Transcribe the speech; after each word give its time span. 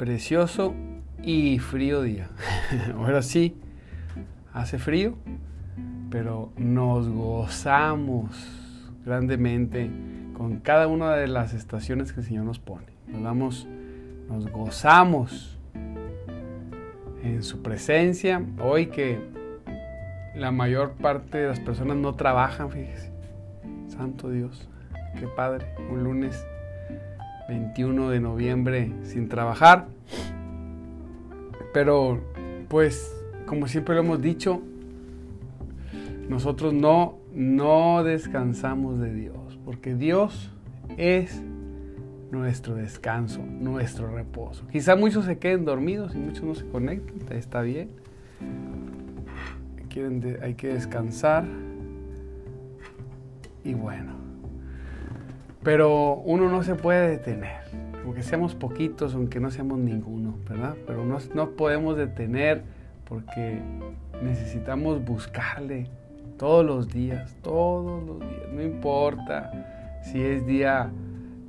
precioso 0.00 0.74
y 1.22 1.58
frío 1.58 2.00
día. 2.00 2.30
Ahora 2.96 3.20
sí, 3.20 3.54
hace 4.50 4.78
frío, 4.78 5.18
pero 6.08 6.54
nos 6.56 7.06
gozamos 7.10 8.30
grandemente 9.04 9.90
con 10.32 10.60
cada 10.60 10.86
una 10.86 11.14
de 11.16 11.28
las 11.28 11.52
estaciones 11.52 12.14
que 12.14 12.20
el 12.20 12.26
Señor 12.26 12.46
nos 12.46 12.58
pone. 12.58 12.86
Nos 13.08 13.22
damos, 13.22 13.68
nos 14.26 14.50
gozamos 14.50 15.58
en 17.22 17.42
su 17.42 17.60
presencia. 17.60 18.42
Hoy 18.58 18.86
que 18.86 19.20
la 20.34 20.50
mayor 20.50 20.92
parte 20.92 21.36
de 21.36 21.48
las 21.48 21.60
personas 21.60 21.98
no 21.98 22.14
trabajan, 22.14 22.70
fíjese. 22.70 23.12
Santo 23.88 24.30
Dios, 24.30 24.66
qué 25.18 25.26
padre. 25.26 25.66
Un 25.90 26.04
lunes 26.04 26.42
21 27.50 28.10
de 28.10 28.20
noviembre 28.20 28.92
sin 29.02 29.28
trabajar. 29.28 29.88
Pero, 31.74 32.20
pues, 32.68 33.12
como 33.44 33.66
siempre 33.66 33.96
lo 33.96 34.02
hemos 34.02 34.22
dicho, 34.22 34.62
nosotros 36.28 36.72
no, 36.72 37.18
no 37.34 38.04
descansamos 38.04 39.00
de 39.00 39.12
Dios, 39.12 39.58
porque 39.64 39.96
Dios 39.96 40.52
es 40.96 41.42
nuestro 42.30 42.76
descanso, 42.76 43.42
nuestro 43.44 44.14
reposo. 44.14 44.64
Quizá 44.70 44.94
muchos 44.94 45.24
se 45.24 45.38
queden 45.38 45.64
dormidos 45.64 46.14
y 46.14 46.18
muchos 46.18 46.44
no 46.44 46.54
se 46.54 46.66
conecten, 46.66 47.36
está 47.36 47.62
bien. 47.62 47.90
Hay 50.40 50.54
que 50.54 50.68
descansar. 50.68 51.44
Y 53.64 53.74
bueno, 53.74 54.19
pero 55.62 56.14
uno 56.14 56.48
no 56.48 56.62
se 56.62 56.74
puede 56.74 57.08
detener, 57.10 57.60
aunque 58.04 58.22
seamos 58.22 58.54
poquitos, 58.54 59.14
aunque 59.14 59.40
no 59.40 59.50
seamos 59.50 59.78
ninguno, 59.78 60.34
¿verdad? 60.48 60.76
Pero 60.86 61.04
no, 61.04 61.18
no 61.34 61.50
podemos 61.50 61.96
detener 61.96 62.62
porque 63.04 63.60
necesitamos 64.22 65.04
buscarle 65.04 65.88
todos 66.38 66.64
los 66.64 66.88
días, 66.88 67.36
todos 67.42 68.06
los 68.06 68.20
días, 68.20 68.52
no 68.52 68.62
importa 68.62 69.98
si 70.02 70.22
es 70.22 70.46
día 70.46 70.90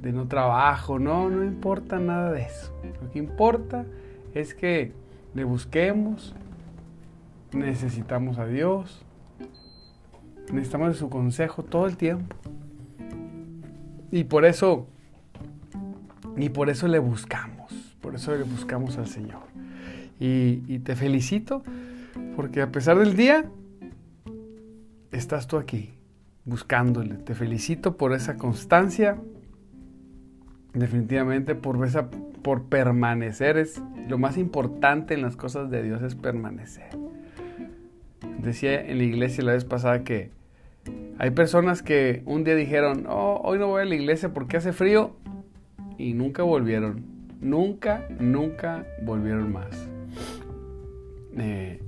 de 0.01 0.11
no 0.11 0.27
trabajo, 0.27 0.99
no, 0.99 1.29
no 1.29 1.43
importa 1.45 1.99
nada 1.99 2.31
de 2.31 2.41
eso. 2.41 2.73
Lo 3.01 3.09
que 3.11 3.19
importa 3.19 3.85
es 4.33 4.53
que 4.53 4.91
le 5.33 5.43
busquemos, 5.43 6.35
necesitamos 7.53 8.37
a 8.39 8.45
Dios, 8.47 9.05
necesitamos 10.51 10.89
de 10.89 10.93
su 10.95 11.09
consejo 11.09 11.63
todo 11.63 11.85
el 11.87 11.97
tiempo. 11.97 12.35
Y 14.11 14.25
por 14.25 14.45
eso, 14.45 14.87
y 16.37 16.49
por 16.49 16.69
eso 16.69 16.87
le 16.87 16.99
buscamos, 16.99 17.71
por 18.01 18.15
eso 18.15 18.35
le 18.35 18.43
buscamos 18.43 18.97
al 18.97 19.07
Señor. 19.07 19.41
Y, 20.19 20.79
te 20.79 20.95
felicito 20.95 21.63
porque 22.35 22.61
a 22.61 22.71
pesar 22.71 22.99
del 22.99 23.15
día, 23.15 23.49
estás 25.11 25.47
tú 25.47 25.57
aquí 25.57 25.93
buscándole. 26.45 27.15
Te 27.15 27.33
felicito 27.33 27.97
por 27.97 28.13
esa 28.13 28.37
constancia, 28.37 29.17
definitivamente 30.73 31.55
por 31.55 31.83
esa, 31.85 32.09
por 32.43 32.65
permanecer 32.65 33.57
es 33.57 33.81
lo 34.07 34.17
más 34.17 34.37
importante 34.37 35.13
en 35.13 35.21
las 35.21 35.35
cosas 35.35 35.71
de 35.71 35.83
Dios 35.83 36.01
es 36.03 36.15
permanecer. 36.15 36.89
Decía 38.39 38.79
en 38.79 38.97
la 38.97 39.03
iglesia 39.03 39.43
la 39.43 39.53
vez 39.53 39.65
pasada 39.65 40.03
que 40.03 40.31
hay 41.21 41.29
personas 41.29 41.83
que 41.83 42.23
un 42.25 42.43
día 42.43 42.55
dijeron, 42.55 43.05
oh, 43.07 43.39
hoy 43.43 43.59
no 43.59 43.67
voy 43.67 43.83
a 43.83 43.85
la 43.85 43.93
iglesia 43.93 44.33
porque 44.33 44.57
hace 44.57 44.73
frío 44.73 45.15
y 45.99 46.13
nunca 46.13 46.41
volvieron. 46.41 47.05
Nunca, 47.39 48.05
nunca 48.19 48.85
volvieron 49.03 49.51
más. 49.51 49.87
Eh, 51.37 51.79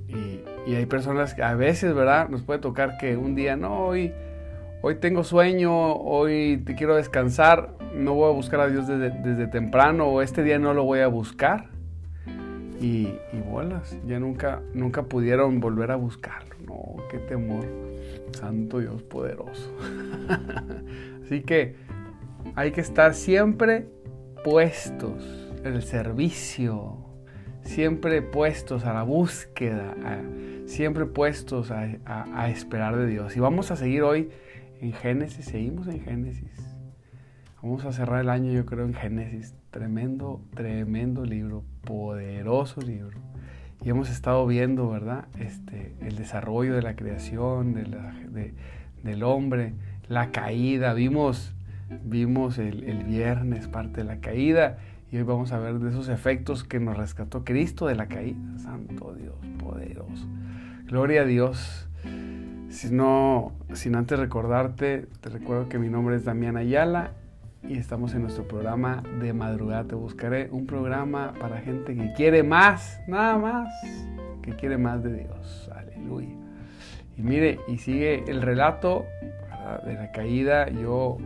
y, 0.66 0.74
hay 0.74 0.86
personas 0.86 1.34
que 1.34 1.42
a 1.42 1.54
veces, 1.54 1.94
¿verdad? 1.94 2.28
Nos 2.28 2.42
puede 2.42 2.60
tocar 2.60 2.96
que 2.96 3.16
un 3.16 3.34
día, 3.34 3.56
no, 3.56 3.86
hoy, 3.86 4.12
hoy 4.82 4.94
tengo 4.96 5.24
sueño, 5.24 5.94
hoy 5.94 6.62
te 6.64 6.74
quiero 6.74 6.94
descansar, 6.96 7.74
no 7.94 8.14
voy 8.14 8.30
a 8.30 8.34
buscar 8.34 8.60
a 8.60 8.68
Dios 8.68 8.86
desde, 8.86 9.10
desde 9.10 9.46
temprano 9.48 10.06
o 10.06 10.22
este 10.22 10.42
día 10.42 10.58
no 10.58 10.74
lo 10.74 10.84
voy 10.84 11.00
a 11.00 11.08
buscar. 11.08 11.70
Y, 12.80 13.08
y 13.32 13.40
bolas, 13.50 13.98
ya 14.06 14.18
nunca, 14.18 14.62
nunca 14.74 15.04
pudieron 15.04 15.60
volver 15.60 15.90
a 15.90 15.96
buscarlo. 15.96 16.54
No, 16.66 16.96
qué 17.10 17.18
temor. 17.18 17.83
Santo 18.34 18.80
Dios 18.80 19.02
poderoso. 19.02 19.74
Así 21.24 21.42
que 21.42 21.76
hay 22.54 22.70
que 22.70 22.80
estar 22.80 23.14
siempre 23.14 23.88
puestos 24.44 25.24
en 25.64 25.74
el 25.74 25.82
servicio, 25.82 26.98
siempre 27.62 28.20
puestos 28.22 28.84
a 28.84 28.92
la 28.92 29.02
búsqueda, 29.02 29.94
siempre 30.66 31.06
puestos 31.06 31.70
a, 31.70 31.88
a, 32.04 32.50
esperar 32.50 32.96
de 32.96 33.06
Dios. 33.06 33.36
Y 33.36 33.40
vamos 33.40 33.70
a 33.70 33.76
seguir 33.76 34.02
hoy 34.02 34.28
en 34.80 34.92
Génesis, 34.92 35.46
seguimos 35.46 35.88
en 35.88 36.00
Génesis. 36.00 36.74
Vamos 37.62 37.86
a 37.86 37.92
cerrar 37.92 38.20
el 38.20 38.28
año 38.28 38.52
yo 38.52 38.66
creo 38.66 38.84
en 38.84 38.92
Génesis. 38.92 39.54
Tremendo, 39.70 40.42
tremendo 40.54 41.24
libro, 41.24 41.64
poderoso 41.84 42.82
libro. 42.82 43.18
Y 43.82 43.90
hemos 43.90 44.10
estado 44.10 44.46
viendo, 44.46 44.88
¿verdad? 44.88 45.26
Este, 45.38 45.94
el 46.00 46.16
desarrollo 46.16 46.74
de 46.74 46.82
la 46.82 46.96
creación, 46.96 47.74
del 49.02 49.22
hombre, 49.22 49.74
la 50.08 50.30
caída. 50.30 50.94
Vimos, 50.94 51.54
vimos 52.04 52.58
el, 52.58 52.84
el, 52.84 53.04
viernes 53.04 53.68
parte 53.68 53.98
de 53.98 54.04
la 54.04 54.20
caída 54.20 54.78
y 55.12 55.18
hoy 55.18 55.22
vamos 55.22 55.52
a 55.52 55.58
ver 55.58 55.78
de 55.78 55.90
esos 55.90 56.08
efectos 56.08 56.64
que 56.64 56.80
nos 56.80 56.96
rescató 56.96 57.44
Cristo 57.44 57.86
de 57.86 57.94
la 57.94 58.06
caída. 58.06 58.38
Santo 58.58 59.14
Dios, 59.14 59.36
poderoso. 59.58 60.26
Gloria 60.86 61.22
a 61.22 61.24
Dios. 61.24 61.88
Si 62.70 62.90
no, 62.90 63.52
sin 63.74 63.94
antes 63.94 64.18
recordarte, 64.18 65.06
te 65.20 65.28
recuerdo 65.28 65.68
que 65.68 65.78
mi 65.78 65.88
nombre 65.88 66.16
es 66.16 66.24
Damián 66.24 66.56
Ayala 66.56 67.12
y 67.68 67.78
estamos 67.78 68.14
en 68.14 68.22
nuestro 68.22 68.46
programa 68.46 69.02
de 69.20 69.32
madrugada 69.32 69.84
te 69.84 69.94
buscaré, 69.94 70.48
un 70.50 70.66
programa 70.66 71.34
para 71.40 71.60
gente 71.60 71.94
que 71.94 72.12
quiere 72.12 72.42
más, 72.42 73.00
nada 73.08 73.38
más, 73.38 73.68
que 74.42 74.52
quiere 74.52 74.76
más 74.76 75.02
de 75.02 75.14
Dios. 75.14 75.70
Aleluya. 75.74 76.34
Y 77.16 77.22
mire, 77.22 77.58
y 77.68 77.78
sigue 77.78 78.24
el 78.28 78.42
relato 78.42 79.06
de 79.86 79.94
la 79.94 80.12
caída. 80.12 80.68
Yo, 80.68 81.18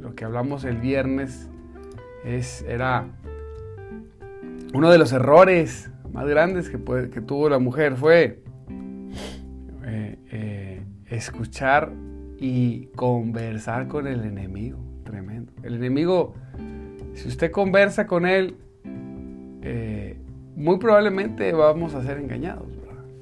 lo 0.00 0.14
que 0.14 0.24
hablamos 0.24 0.64
el 0.64 0.78
viernes 0.78 1.50
es, 2.24 2.64
era 2.68 3.06
uno 4.72 4.90
de 4.90 4.98
los 4.98 5.12
errores 5.12 5.90
más 6.12 6.26
grandes 6.26 6.70
que, 6.70 6.78
que 7.10 7.20
tuvo 7.20 7.48
la 7.48 7.58
mujer 7.58 7.96
fue 7.96 8.42
eh, 9.84 10.18
eh, 10.30 10.82
escuchar 11.06 11.92
y 12.38 12.86
conversar 12.96 13.88
con 13.88 14.06
el 14.06 14.24
enemigo. 14.24 14.95
El 15.62 15.76
enemigo, 15.76 16.34
si 17.14 17.28
usted 17.28 17.50
conversa 17.50 18.06
con 18.06 18.26
él, 18.26 18.56
eh, 19.62 20.16
muy 20.54 20.78
probablemente 20.78 21.52
vamos 21.52 21.94
a 21.94 22.02
ser 22.02 22.18
engañados. 22.18 22.68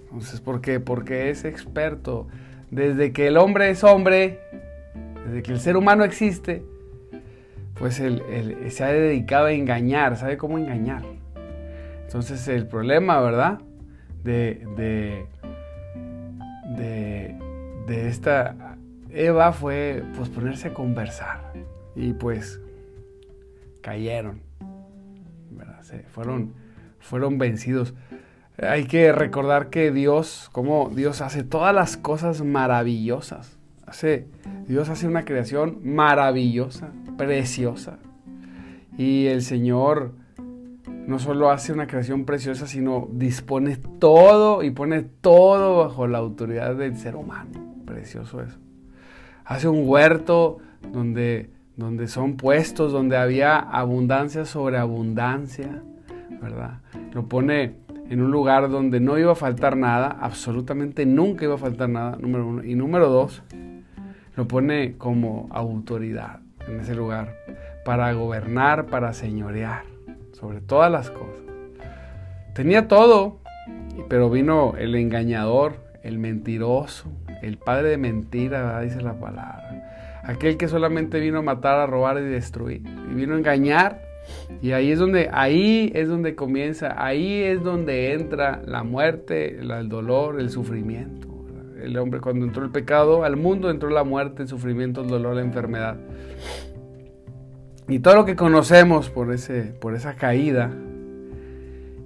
Entonces, 0.05 0.41
¿por 0.41 0.61
qué? 0.61 0.79
Porque 0.79 1.31
es 1.31 1.45
experto. 1.45 2.29
Desde 2.71 3.13
que 3.13 3.27
el 3.27 3.37
hombre 3.37 3.71
es 3.71 3.83
hombre, 3.83 4.39
desde 5.27 5.43
que 5.43 5.53
el 5.53 5.59
ser 5.59 5.77
humano 5.77 6.05
existe, 6.05 6.63
pues 7.75 7.99
él, 7.99 8.23
se 8.71 8.85
ha 8.85 8.89
dedicado 8.89 9.47
a 9.47 9.53
engañar, 9.53 10.17
sabe 10.17 10.37
cómo 10.37 10.59
engañar. 10.59 11.03
Entonces 12.05 12.47
el 12.47 12.67
problema, 12.67 13.21
¿verdad? 13.21 13.59
De, 14.23 14.67
de, 14.77 15.27
de, 16.77 17.37
de 17.89 18.09
esta 18.09 18.77
Eva 19.11 19.53
fue 19.53 20.03
pues 20.17 20.29
ponerse 20.29 20.69
a 20.69 20.75
conversar 20.75 21.53
y 21.97 22.13
pues 22.13 22.61
cayeron, 23.81 24.41
fueron, 26.09 26.55
fueron 27.01 27.39
vencidos. 27.39 27.95
Hay 28.59 28.87
que 28.87 29.13
recordar 29.13 29.69
que 29.69 29.91
Dios, 29.91 30.49
como 30.53 30.91
Dios 30.91 31.21
hace 31.21 31.43
todas 31.43 31.75
las 31.75 31.97
cosas 31.97 32.43
maravillosas. 32.43 33.59
Hace, 33.87 34.27
Dios 34.67 34.89
hace 34.89 35.07
una 35.07 35.25
creación 35.25 35.81
maravillosa, 35.83 36.91
preciosa. 37.19 37.99
Y 38.97 39.27
el 39.27 39.43
Señor 39.43 40.13
no 41.07 41.19
solo 41.19 41.51
hace 41.51 41.73
una 41.73 41.87
creación 41.87 42.25
preciosa, 42.25 42.67
sino 42.67 43.09
dispone 43.13 43.77
todo 43.99 44.63
y 44.63 44.71
pone 44.71 45.03
todo 45.03 45.79
bajo 45.79 46.07
la 46.07 46.19
autoridad 46.19 46.77
del 46.77 46.97
ser 46.97 47.17
humano. 47.17 47.51
Precioso 47.85 48.41
eso. 48.41 48.59
Hace 49.45 49.69
un 49.69 49.87
huerto 49.87 50.59
donde, 50.93 51.51
donde 51.77 52.09
son 52.09 52.37
puestos, 52.37 52.93
donde 52.93 53.17
había 53.17 53.59
abundancia 53.59 54.45
sobre 54.45 54.79
abundancia, 54.79 55.83
¿verdad? 56.41 56.81
Lo 57.13 57.27
pone 57.27 57.75
en 58.09 58.21
un 58.23 58.31
lugar 58.31 58.69
donde 58.71 59.01
no 59.01 59.19
iba 59.19 59.33
a 59.33 59.37
faltar 59.37 59.77
nada, 59.77 60.17
absolutamente 60.21 61.07
nunca 61.07 61.45
iba 61.45 61.55
a 61.55 61.59
faltar 61.59 61.89
nada, 61.89 62.17
número 62.21 62.47
uno. 62.47 62.65
Y 62.65 62.75
número 62.75 63.09
dos, 63.09 63.43
lo 64.37 64.47
pone 64.47 64.97
como 64.99 65.49
autoridad 65.51 66.41
en 66.69 66.81
ese 66.81 66.95
lugar, 66.95 67.35
para 67.85 68.13
gobernar, 68.13 68.87
para 68.87 69.13
señorear 69.13 69.85
sobre 70.33 70.61
todas 70.61 70.91
las 70.91 71.11
cosas. 71.11 71.43
Tenía 72.55 72.89
todo, 72.89 73.41
pero 74.09 74.31
vino 74.31 74.75
el 74.79 74.95
engañador, 74.95 75.75
el 76.03 76.19
mentiroso, 76.19 77.11
el 77.43 77.59
padre 77.59 77.91
de 77.91 77.99
mentira, 77.99 78.81
dice 78.81 79.01
la 79.01 79.15
palabra. 79.15 79.94
Aquel 80.25 80.57
que 80.57 80.69
solamente 80.69 81.21
vino 81.21 81.39
a 81.39 81.43
matar, 81.43 81.79
a 81.79 81.87
robar 81.87 82.19
y 82.19 82.25
destruir. 82.25 82.83
Y 83.11 83.15
vino 83.15 83.35
a 83.35 83.39
engañar. 83.39 84.03
Y 84.63 84.73
ahí 84.73 84.91
es 84.91 84.99
donde, 84.99 85.29
ahí 85.33 85.93
es 85.95 86.09
donde 86.09 86.35
comienza, 86.35 86.95
ahí 86.97 87.43
es 87.43 87.63
donde 87.63 88.15
entra 88.15 88.63
la 88.67 88.83
muerte, 88.83 89.59
el 89.59 89.89
dolor, 89.89 90.41
el 90.41 90.51
sufrimiento. 90.51 91.29
El 91.83 91.99
hombre 91.99 92.21
cuando 92.21 92.47
entró 92.47 92.65
el 92.65 92.71
pecado 92.71 93.25
al 93.25 93.37
mundo 93.37 93.71
entró 93.71 93.91
la 93.91 94.05
muerte, 94.05 94.43
el 94.43 94.49
sufrimiento, 94.49 95.03
el 95.03 95.09
dolor, 95.09 95.37
la 95.37 95.43
enfermedad. 95.43 95.99
Y 97.89 97.99
todo 97.99 98.15
lo 98.15 98.25
que 98.25 98.35
conocemos 98.35 99.11
por, 99.11 99.31
ese, 99.33 99.75
por 99.79 99.95
esa 99.95 100.15
caída, 100.15 100.71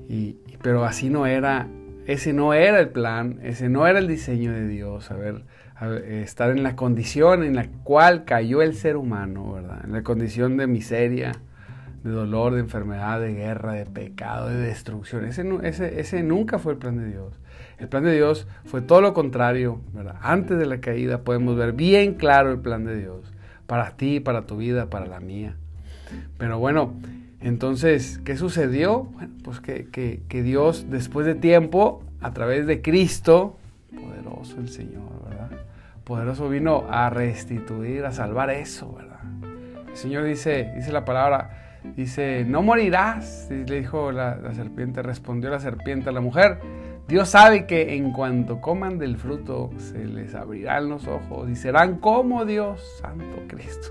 y, 0.09 0.39
pero 0.61 0.85
así 0.85 1.09
no 1.09 1.27
era, 1.27 1.69
ese 2.07 2.33
no 2.33 2.53
era 2.55 2.81
el 2.81 2.89
plan, 2.89 3.39
ese 3.45 3.69
no 3.69 3.87
era 3.87 4.01
el 4.01 4.09
diseño 4.09 4.53
de 4.53 4.67
Dios, 4.67 5.13
a 5.13 5.17
ver, 5.17 5.45
estar 5.81 6.51
en 6.51 6.63
la 6.63 6.77
condición 6.77 7.45
en 7.45 7.55
la 7.55 7.69
cual 7.85 8.25
cayó 8.25 8.63
el 8.63 8.75
ser 8.75 8.97
humano, 8.97 9.53
¿verdad? 9.53 9.81
En 9.85 9.93
la 9.93 10.03
condición 10.03 10.57
de 10.57 10.67
miseria, 10.67 11.33
de 12.03 12.11
dolor, 12.11 12.55
de 12.55 12.61
enfermedad, 12.61 13.21
de 13.21 13.35
guerra, 13.35 13.73
de 13.73 13.87
pecado, 13.87 14.49
de 14.49 14.57
destrucción. 14.57 15.25
Ese, 15.25 15.45
ese, 15.63 16.01
ese 16.01 16.23
nunca 16.23 16.59
fue 16.59 16.73
el 16.73 16.79
plan 16.79 16.97
de 16.97 17.07
Dios. 17.07 17.33
El 17.79 17.89
plan 17.89 18.03
de 18.03 18.13
Dios 18.13 18.47
fue 18.65 18.81
todo 18.81 19.01
lo 19.01 19.15
contrario, 19.15 19.81
¿verdad? 19.93 20.17
Antes 20.21 20.59
de 20.59 20.67
la 20.67 20.81
caída 20.81 21.23
podemos 21.23 21.57
ver 21.57 21.73
bien 21.73 22.15
claro 22.15 22.51
el 22.51 22.59
plan 22.59 22.85
de 22.85 22.97
Dios 22.97 23.33
para 23.69 23.91
ti, 23.97 24.19
para 24.19 24.47
tu 24.47 24.57
vida, 24.57 24.87
para 24.87 25.07
la 25.07 25.21
mía. 25.21 25.55
Pero 26.39 26.59
bueno, 26.59 26.95
entonces, 27.41 28.21
¿qué 28.25 28.37
sucedió? 28.37 29.05
Bueno, 29.05 29.35
pues 29.45 29.61
que, 29.61 30.43
Dios, 30.43 30.87
después 30.91 31.27
de 31.27 31.35
tiempo, 31.35 32.03
a 32.21 32.33
través 32.33 32.67
de 32.67 32.83
Cristo, 32.83 33.57
poderoso 33.95 34.59
el 34.59 34.71
Señor, 34.71 35.03
¿verdad? 35.23 35.28
Poderoso 36.09 36.49
vino 36.49 36.87
a 36.91 37.11
restituir, 37.11 38.05
a 38.07 38.13
salvar 38.13 38.51
eso, 38.51 38.95
¿verdad? 38.95 39.21
El 39.89 39.97
Señor 39.97 40.25
dice, 40.25 40.73
dice 40.75 40.91
la 40.91 41.05
palabra, 41.05 41.79
dice, 41.95 42.45
no 42.47 42.63
morirás, 42.63 43.47
le 43.51 43.81
dijo 43.81 44.11
la, 44.11 44.55
serpiente, 44.55 45.03
respondió 45.03 45.51
la 45.51 45.61
serpiente 45.61 46.09
a 46.09 46.13
la 46.13 46.21
mujer. 46.21 46.61
Dios 47.07 47.29
sabe 47.29 47.67
que 47.67 47.95
en 47.95 48.13
cuanto 48.13 48.61
coman 48.61 48.99
del 48.99 49.19
fruto 49.19 49.71
se 49.77 50.07
les 50.07 50.35
abrirán 50.35 50.89
los 50.89 51.07
ojos 51.07 51.51
y 51.51 51.57
serán 51.57 51.99
como 51.99 52.47
Dios, 52.47 52.83
Santo 53.01 53.43
Cristo 53.47 53.89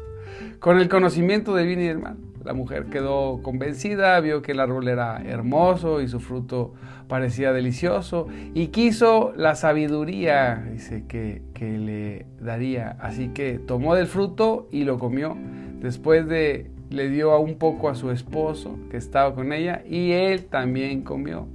con 0.59 0.79
el 0.79 0.89
conocimiento 0.89 1.55
del 1.55 1.67
bien 1.67 1.81
y 1.81 1.87
del 1.87 1.99
mal. 1.99 2.17
La 2.47 2.53
mujer 2.53 2.85
quedó 2.85 3.41
convencida, 3.41 4.17
vio 4.21 4.41
que 4.41 4.53
el 4.53 4.61
árbol 4.61 4.88
era 4.88 5.21
hermoso 5.21 5.99
y 5.99 6.07
su 6.07 6.21
fruto 6.21 6.71
parecía 7.09 7.51
delicioso 7.51 8.29
y 8.53 8.67
quiso 8.67 9.33
la 9.35 9.55
sabiduría, 9.55 10.65
dice, 10.71 11.03
que, 11.09 11.41
que 11.53 11.77
le 11.77 12.25
daría. 12.39 12.95
Así 13.01 13.27
que 13.33 13.59
tomó 13.59 13.95
del 13.95 14.07
fruto 14.07 14.69
y 14.71 14.85
lo 14.85 14.97
comió. 14.97 15.35
Después 15.81 16.25
de 16.25 16.71
le 16.89 17.09
dio 17.09 17.38
un 17.38 17.55
poco 17.55 17.89
a 17.89 17.95
su 17.95 18.11
esposo 18.11 18.79
que 18.89 18.95
estaba 18.95 19.35
con 19.35 19.51
ella 19.51 19.83
y 19.85 20.13
él 20.13 20.45
también 20.45 21.01
comió. 21.01 21.49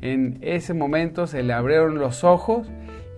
En 0.00 0.38
ese 0.40 0.72
momento 0.72 1.26
se 1.26 1.42
le 1.42 1.52
abrieron 1.52 1.98
los 1.98 2.24
ojos 2.24 2.68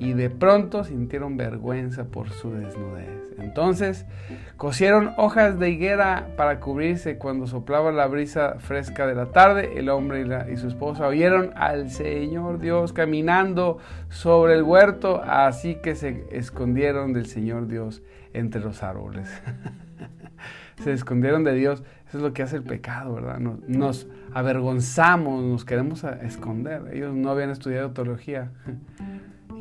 y 0.01 0.15
de 0.15 0.31
pronto 0.31 0.83
sintieron 0.83 1.37
vergüenza 1.37 2.05
por 2.05 2.31
su 2.31 2.53
desnudez. 2.53 3.35
Entonces 3.39 4.07
cosieron 4.57 5.13
hojas 5.19 5.59
de 5.59 5.69
higuera 5.69 6.29
para 6.39 6.59
cubrirse 6.59 7.19
cuando 7.19 7.47
soplaba 7.47 7.93
la 7.93 8.07
brisa 8.07 8.57
fresca 8.59 9.07
de 9.07 9.15
la 9.15 9.27
tarde. 9.27 9.79
El 9.79 9.91
hombre 9.91 10.25
y, 10.51 10.57
su 10.57 10.69
esposa 10.69 11.07
oyeron 11.07 11.53
al 11.55 11.91
Señor 11.91 12.61
Dios 12.61 12.95
caminando 12.95 13.77
sobre 14.09 14.55
el 14.55 14.63
huerto, 14.63 15.23
así 15.23 15.75
que 15.77 15.95
se 15.95 16.25
escondieron 16.31 17.13
del 17.13 17.27
Señor 17.27 17.69
Dios 17.69 18.03
entre 18.33 18.63
los 18.63 18.83
árboles. 18.83 19.29
se 20.83 20.93
escondieron 20.95 21.45
de 21.45 21.53
Dios. 21.53 21.83
Eso 22.09 22.17
es 22.17 22.23
lo 22.25 22.33
que 22.33 22.43
hace 22.43 22.57
el 22.57 22.63
pecado, 22.63 23.15
¿verdad? 23.15 23.39
Nos, 23.39 23.61
nos 23.69 24.09
avergonzamos, 24.33 25.45
nos 25.45 25.67
queremos 25.67 26.05
esconder. 26.05 26.85
Ellos 26.95 27.15
no 27.15 27.31
habían 27.31 27.51
estudiado 27.51 27.91
teología 27.91 28.51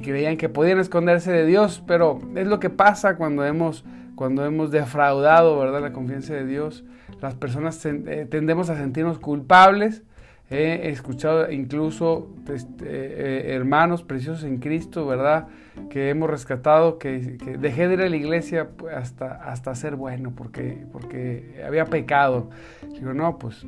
creían 0.03 0.37
que 0.37 0.49
podían 0.49 0.79
esconderse 0.79 1.31
de 1.31 1.45
Dios, 1.45 1.83
pero 1.87 2.19
es 2.35 2.47
lo 2.47 2.59
que 2.59 2.69
pasa 2.69 3.15
cuando 3.15 3.45
hemos, 3.45 3.83
cuando 4.15 4.45
hemos 4.45 4.71
defraudado 4.71 5.59
¿verdad? 5.59 5.81
la 5.81 5.91
confianza 5.93 6.33
de 6.33 6.45
Dios. 6.45 6.83
Las 7.21 7.35
personas 7.35 7.83
eh, 7.85 8.27
tendemos 8.29 8.69
a 8.69 8.77
sentirnos 8.77 9.19
culpables. 9.19 10.03
He 10.51 10.89
escuchado 10.89 11.51
incluso 11.51 12.27
este, 12.51 12.85
eh, 12.85 13.53
hermanos 13.53 14.01
preciosos 14.01 14.43
en 14.45 14.57
Cristo, 14.57 15.05
¿verdad? 15.05 15.47
Que 15.91 16.09
hemos 16.09 16.27
rescatado, 16.27 16.97
que, 16.97 17.37
dejé 17.59 17.87
de 17.87 17.93
ir 17.93 18.01
a 18.01 18.09
la 18.09 18.15
iglesia 18.15 18.69
hasta, 18.95 19.31
hasta 19.31 19.75
ser 19.75 19.95
bueno, 19.95 20.33
porque, 20.35 20.85
porque 20.91 21.61
había 21.63 21.85
pecado. 21.85 22.49
Digo, 22.93 23.13
no, 23.13 23.37
pues 23.37 23.67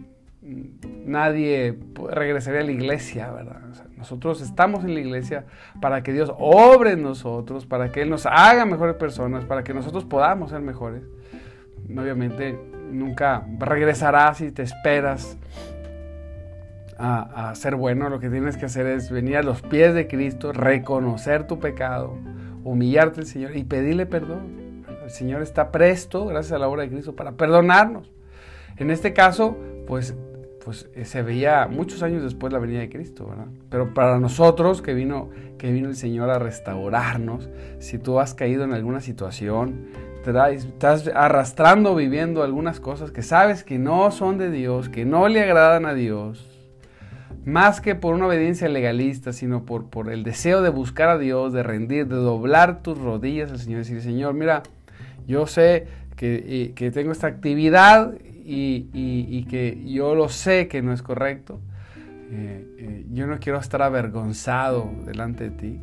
nadie 1.05 1.77
regresaría 2.09 2.61
a 2.61 2.63
la 2.63 2.71
iglesia, 2.71 3.31
¿verdad? 3.31 3.61
Nosotros 4.01 4.41
estamos 4.41 4.83
en 4.83 4.95
la 4.95 4.99
iglesia 4.99 5.45
para 5.79 6.01
que 6.01 6.11
Dios 6.11 6.33
obre 6.39 6.93
en 6.93 7.03
nosotros, 7.03 7.67
para 7.67 7.91
que 7.91 8.01
Él 8.01 8.09
nos 8.09 8.25
haga 8.25 8.65
mejores 8.65 8.95
personas, 8.95 9.45
para 9.45 9.63
que 9.63 9.75
nosotros 9.75 10.05
podamos 10.05 10.49
ser 10.49 10.61
mejores. 10.61 11.03
Obviamente 11.87 12.59
nunca 12.89 13.45
regresarás 13.59 14.39
si 14.39 14.51
te 14.51 14.63
esperas 14.63 15.37
a, 16.97 17.49
a, 17.51 17.53
ser 17.53 17.75
bueno. 17.75 18.09
Lo 18.09 18.19
que 18.19 18.31
tienes 18.31 18.57
que 18.57 18.65
hacer 18.65 18.87
es 18.87 19.11
venir 19.11 19.37
a 19.37 19.43
los 19.43 19.61
pies 19.61 19.93
de 19.93 20.07
Cristo, 20.07 20.51
reconocer 20.51 21.45
tu 21.45 21.59
pecado, 21.59 22.17
humillarte 22.63 23.19
al 23.19 23.27
Señor 23.27 23.55
y 23.55 23.63
pedirle 23.63 24.07
perdón. 24.07 24.83
El 25.03 25.11
Señor 25.11 25.43
está 25.43 25.71
presto, 25.71 26.25
gracias 26.25 26.53
a 26.53 26.57
la 26.57 26.67
obra 26.67 26.81
de 26.81 26.89
Cristo, 26.89 27.15
para 27.15 27.33
perdonarnos. 27.33 28.11
En 28.77 28.89
este 28.89 29.13
caso, 29.13 29.55
pues 29.85 30.15
pues 30.63 30.89
eh, 30.95 31.05
se 31.05 31.21
veía 31.21 31.67
muchos 31.67 32.03
años 32.03 32.23
después 32.23 32.53
la 32.53 32.59
venida 32.59 32.79
de 32.79 32.89
Cristo, 32.89 33.27
¿verdad? 33.27 33.47
Pero 33.69 33.93
para 33.93 34.19
nosotros 34.19 34.81
que 34.81 34.93
vino, 34.93 35.29
que 35.57 35.71
vino 35.71 35.89
el 35.89 35.95
Señor 35.95 36.29
a 36.29 36.39
restaurarnos, 36.39 37.49
si 37.79 37.97
tú 37.97 38.19
has 38.19 38.33
caído 38.33 38.63
en 38.63 38.73
alguna 38.73 39.01
situación, 39.01 39.87
estás 40.51 41.09
arrastrando, 41.13 41.95
viviendo 41.95 42.43
algunas 42.43 42.79
cosas 42.79 43.11
que 43.11 43.23
sabes 43.23 43.63
que 43.63 43.79
no 43.79 44.11
son 44.11 44.37
de 44.37 44.51
Dios, 44.51 44.89
que 44.89 45.03
no 45.03 45.27
le 45.27 45.41
agradan 45.41 45.85
a 45.85 45.93
Dios, 45.93 46.47
más 47.43 47.81
que 47.81 47.95
por 47.95 48.13
una 48.13 48.27
obediencia 48.27 48.69
legalista, 48.69 49.33
sino 49.33 49.65
por, 49.65 49.89
por 49.89 50.11
el 50.11 50.23
deseo 50.23 50.61
de 50.61 50.69
buscar 50.69 51.09
a 51.09 51.17
Dios, 51.17 51.53
de 51.53 51.63
rendir, 51.63 52.07
de 52.07 52.17
doblar 52.17 52.83
tus 52.83 52.99
rodillas 52.99 53.51
al 53.51 53.57
Señor 53.57 53.77
y 53.77 53.83
decir, 53.83 54.01
Señor, 54.01 54.35
mira, 54.35 54.61
yo 55.25 55.47
sé 55.47 55.87
que, 56.15 56.43
eh, 56.47 56.73
que 56.75 56.91
tengo 56.91 57.11
esta 57.11 57.25
actividad 57.25 58.13
y, 58.53 59.45
que 59.49 59.81
yo 59.85 60.15
lo 60.15 60.29
sé 60.29 60.67
que 60.67 60.81
no 60.81 60.93
es 60.93 61.01
correcto. 61.01 61.59
Eh, 62.31 62.65
eh, 62.77 63.05
yo 63.11 63.27
no 63.27 63.39
quiero 63.39 63.59
estar 63.59 63.81
avergonzado 63.81 64.89
delante 65.05 65.49
de 65.49 65.51
ti. 65.51 65.79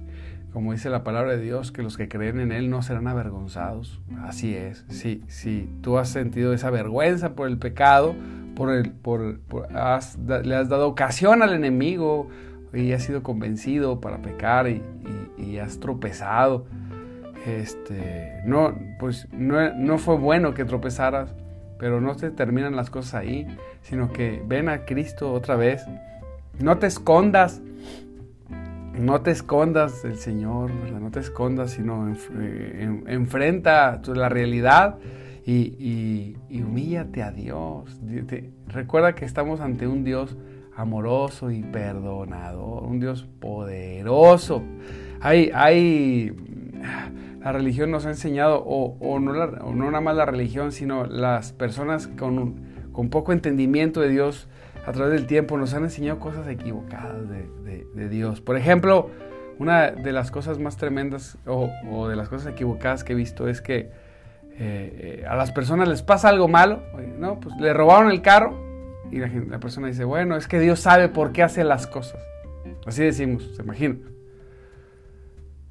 Como 0.53 0.73
dice 0.73 0.89
la 0.89 1.05
palabra 1.05 1.33
de 1.33 1.43
Dios, 1.43 1.73
que 1.73 1.83
los 1.83 1.97
que 1.97 2.09
creen 2.09 2.41
en 2.41 2.53
Él 2.53 2.71
no 2.71 2.83
serán 2.83 3.07
avergonzados. 3.07 4.01
Así 4.23 4.55
es. 4.55 4.85
Si, 4.89 5.23
si 5.29 5.69
tú 5.83 5.99
has 5.99 6.09
sentido 6.09 6.53
esa 6.53 6.71
vergüenza 6.71 7.35
por 7.35 7.49
el 7.49 7.59
pecado, 7.59 8.15
por 8.55 8.73
el, 8.73 8.91
por, 8.91 9.39
le 9.71 10.55
has 10.57 10.69
dado 10.69 10.89
ocasión 10.89 11.43
al 11.43 11.53
enemigo 11.53 12.29
y 12.73 12.93
has 12.93 13.03
sido 13.03 13.23
convencido 13.23 14.01
para 14.01 14.21
pecar 14.23 14.69
y, 14.69 14.83
y 15.37 15.59
has 15.59 15.81
tropezado, 15.81 16.67
este, 17.47 18.43
no, 18.45 18.75
pues 18.99 19.29
no, 19.33 19.75
no 19.75 19.99
fue 19.99 20.17
bueno 20.17 20.55
que 20.55 20.65
tropezaras 20.65 21.35
pero 21.79 22.01
no 22.01 22.15
se 22.19 22.31
terminan 22.31 22.77
las 22.77 22.91
cosas 22.91 23.15
ahí, 23.15 23.47
sino 23.83 24.13
que 24.13 24.43
ven 24.47 24.69
a 24.69 24.85
Cristo 24.85 25.33
otra 25.33 25.57
vez. 25.57 25.85
No 26.59 26.79
te 26.79 26.87
escondas, 26.87 27.63
no 28.99 29.21
te 29.21 29.31
escondas 29.31 30.03
del 30.03 30.19
Señor, 30.19 30.71
no 30.71 31.11
te 31.11 31.21
escondas, 31.21 31.71
sino 31.71 32.13
eh, 32.39 33.03
enfrenta 33.07 34.01
la 34.07 34.29
realidad 34.29 34.99
y, 35.47 36.37
humíllate 36.51 37.23
a 37.23 37.31
Dios. 37.31 38.01
recuerda 38.67 39.15
que 39.15 39.25
estamos 39.25 39.61
ante 39.61 39.87
un 39.87 40.05
Dios 40.05 40.37
amoroso 40.77 41.51
y 41.51 41.63
perdonador, 41.63 42.85
un 42.85 43.01
Dios 43.01 43.27
poderoso. 43.41 44.63
Hay, 45.21 45.51
hay, 45.55 46.33
la 47.41 47.53
religión 47.53 47.91
nos 47.91 48.07
ha 48.07 48.11
enseñado, 48.11 48.63
o, 48.65 49.19
no, 49.21 49.33
no 49.33 49.85
nada 49.91 50.01
más 50.01 50.17
la 50.17 50.27
religión, 50.27 50.73
sino 50.73 51.07
las 51.07 51.53
personas 51.53 52.07
con, 52.07 52.57
con 52.93 53.11
poco 53.11 53.33
entendimiento 53.33 54.01
de 54.01 54.09
Dios 54.09 54.49
a 54.89 54.93
través 54.93 55.13
del 55.13 55.27
tiempo 55.27 55.59
nos 55.59 55.75
han 55.75 55.85
enseñado 55.85 56.19
cosas 56.19 56.49
equivocadas 56.49 57.29
de, 57.29 58.09
Dios. 58.09 58.41
Por 58.41 58.57
ejemplo, 58.57 59.11
una 59.59 59.91
de 59.91 60.13
las 60.13 60.31
cosas 60.31 60.59
más 60.59 60.79
tremendas 60.79 61.37
o, 61.47 62.09
de 62.09 62.17
las 62.17 62.31
cosas 62.31 62.53
equivocadas 62.53 63.05
que 63.05 63.13
he 63.13 63.17
visto 63.17 63.49
es 63.49 63.61
que 63.61 63.81
eh, 63.81 63.91
eh, 64.59 65.25
a 65.29 65.37
las 65.37 65.53
personas 65.53 65.89
les 65.89 66.03
pasa 66.03 66.31
algo 66.31 66.49
malo, 66.49 66.81
¿no? 67.19 67.39
Pues 67.39 67.55
le 67.61 67.75
robaron 67.75 68.11
el 68.11 68.23
carro 68.23 68.59
y 69.11 69.19
la, 69.19 69.61
persona 69.61 69.89
dice, 69.89 70.05
bueno, 70.05 70.37
es 70.37 70.49
que 70.49 70.59
Dios 70.59 70.81
sabe 70.81 71.09
por 71.09 71.33
qué 71.33 71.43
hace 71.43 71.65
las 71.65 71.87
cosas. 71.87 72.21
Así 72.87 73.03
decimos, 73.03 73.51
se 73.57 73.63
imagina. 73.63 73.97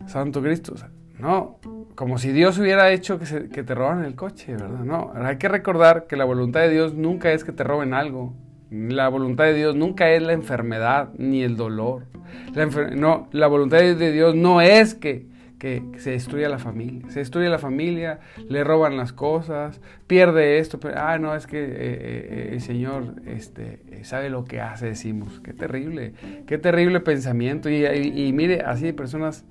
Santo 0.05 0.43
Cristo, 0.43 0.75
no, 1.19 1.59
como 1.95 2.17
si 2.17 2.31
Dios 2.31 2.57
hubiera 2.59 2.91
hecho 2.91 3.19
que, 3.19 3.49
que 3.49 3.63
te 3.63 3.75
robaran 3.75 4.05
el 4.05 4.15
coche, 4.15 4.53
¿verdad? 4.53 4.83
No, 4.83 5.11
hay 5.15 5.37
que 5.37 5.47
recordar 5.47 6.07
que 6.07 6.15
la 6.15 6.25
voluntad 6.25 6.61
de 6.61 6.69
Dios 6.69 6.93
nunca 6.93 7.31
es 7.31 7.43
que 7.43 7.51
te 7.51 7.63
roben 7.63 7.93
algo, 7.93 8.33
la 8.69 9.07
voluntad 9.07 9.45
de 9.45 9.53
Dios 9.53 9.75
nunca 9.75 10.09
es 10.11 10.21
la 10.21 10.33
enfermedad 10.33 11.09
ni 11.17 11.41
el 11.43 11.55
dolor. 11.55 12.05
La, 12.53 12.65
no, 12.65 13.29
la 13.31 13.47
voluntad 13.47 13.77
de 13.77 14.11
Dios 14.11 14.35
no 14.35 14.61
es 14.61 14.93
que, 14.93 15.25
se 15.59 16.11
destruya 16.11 16.49
la 16.49 16.59
familia. 16.59 17.09
Se 17.09 17.19
destruye 17.19 17.49
la 17.49 17.59
familia, 17.59 18.19
le 18.47 18.63
roban 18.63 18.97
las 18.97 19.13
cosas, 19.13 19.81
pierde 20.05 20.59
esto. 20.59 20.79
Pero, 20.79 20.95
ah, 20.97 21.17
no, 21.17 21.33
es 21.33 21.47
que 21.47 21.63
eh, 21.63 21.67
eh, 21.71 22.49
el 22.53 22.61
Señor 22.61 23.15
este, 23.25 23.79
sabe 24.03 24.29
lo 24.29 24.43
que 24.43 24.59
hace, 24.59 24.87
decimos. 24.87 25.39
Qué 25.39 25.53
terrible, 25.53 26.13
qué 26.45 26.57
terrible 26.57 26.99
pensamiento. 26.99 27.69
Y, 27.69 27.85
y 27.85 28.33
mire, 28.33 28.61
así 28.61 28.91
personas 28.91 29.45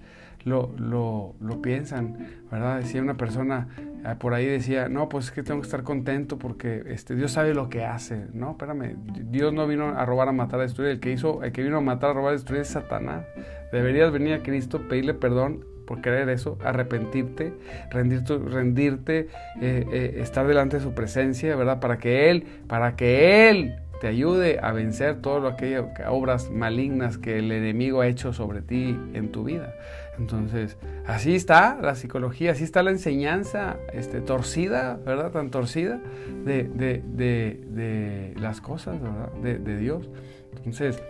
lo, 0.47 0.73
lo, 0.79 1.35
lo, 1.41 1.61
piensan, 1.61 2.17
¿verdad? 2.50 2.79
Decía 2.79 3.03
una 3.03 3.17
persona 3.17 3.69
ah, 4.05 4.15
por 4.15 4.33
ahí, 4.33 4.47
decía, 4.47 4.88
no, 4.88 5.09
pues 5.09 5.26
es 5.26 5.31
que 5.33 5.43
tengo 5.43 5.61
que 5.61 5.67
estar 5.67 5.83
contento 5.83 6.38
porque 6.38 6.85
este, 6.87 7.17
Dios 7.17 7.33
sabe 7.33 7.53
lo 7.53 7.69
que 7.69 7.85
hace. 7.85 8.26
No, 8.33 8.53
espérame, 8.53 8.97
Dios 9.29 9.53
no 9.53 9.67
vino 9.67 9.88
a 9.88 10.07
robar, 10.07 10.29
a 10.29 10.33
matar, 10.33 10.61
a 10.61 10.62
destruir. 10.62 10.91
El 10.93 11.00
que, 11.00 11.11
hizo, 11.11 11.43
el 11.43 11.50
que 11.50 11.65
vino 11.65 11.79
a 11.79 11.81
matar, 11.81 12.11
a 12.11 12.12
robar, 12.15 12.31
a 12.31 12.33
destruir 12.33 12.62
es 12.62 12.69
Satanás. 12.69 13.26
Deberías 13.73 14.12
venir 14.12 14.35
a 14.35 14.43
Cristo, 14.45 14.87
pedirle 14.88 15.15
perdón 15.15 15.65
por 15.85 16.00
creer 16.00 16.29
eso, 16.29 16.59
arrepentirte, 16.65 17.53
rendirte, 17.91 18.38
rendirte 18.38 19.29
eh, 19.61 19.85
eh, 19.93 20.17
estar 20.19 20.47
delante 20.47 20.76
de 20.76 20.83
su 20.83 20.95
presencia, 20.95 21.57
¿verdad? 21.57 21.81
Para 21.81 21.99
que 21.99 22.31
Él, 22.31 22.45
para 22.69 22.95
que 22.95 23.50
Él 23.50 23.76
te 24.00 24.09
ayude 24.09 24.59
a 24.62 24.73
vencer 24.73 25.23
todas 25.23 25.53
aquellas 25.53 25.85
obras 26.09 26.50
malignas 26.50 27.19
que 27.19 27.38
el 27.38 27.50
enemigo 27.50 28.00
ha 28.00 28.07
hecho 28.07 28.33
sobre 28.33 28.61
ti 28.61 28.99
en 29.15 29.33
tu 29.33 29.45
vida. 29.45 29.75
Entonces, 30.19 30.79
así 31.07 31.35
está 31.35 31.79
la 31.81 31.95
psicología, 31.95 32.53
así 32.53 32.65
está 32.65 32.83
la 32.83 32.91
enseñanza 32.91 33.77
este, 33.93 34.21
torcida, 34.21 34.99
¿verdad? 35.05 35.31
Tan 35.31 35.51
torcida 35.51 36.01
de, 36.45 36.65
de, 36.65 37.03
de, 37.05 38.35
las 38.39 38.61
cosas, 38.61 39.01
¿verdad? 39.01 39.33
De, 39.43 39.77
Dios. 39.77 40.09
Entonces, 40.57 41.03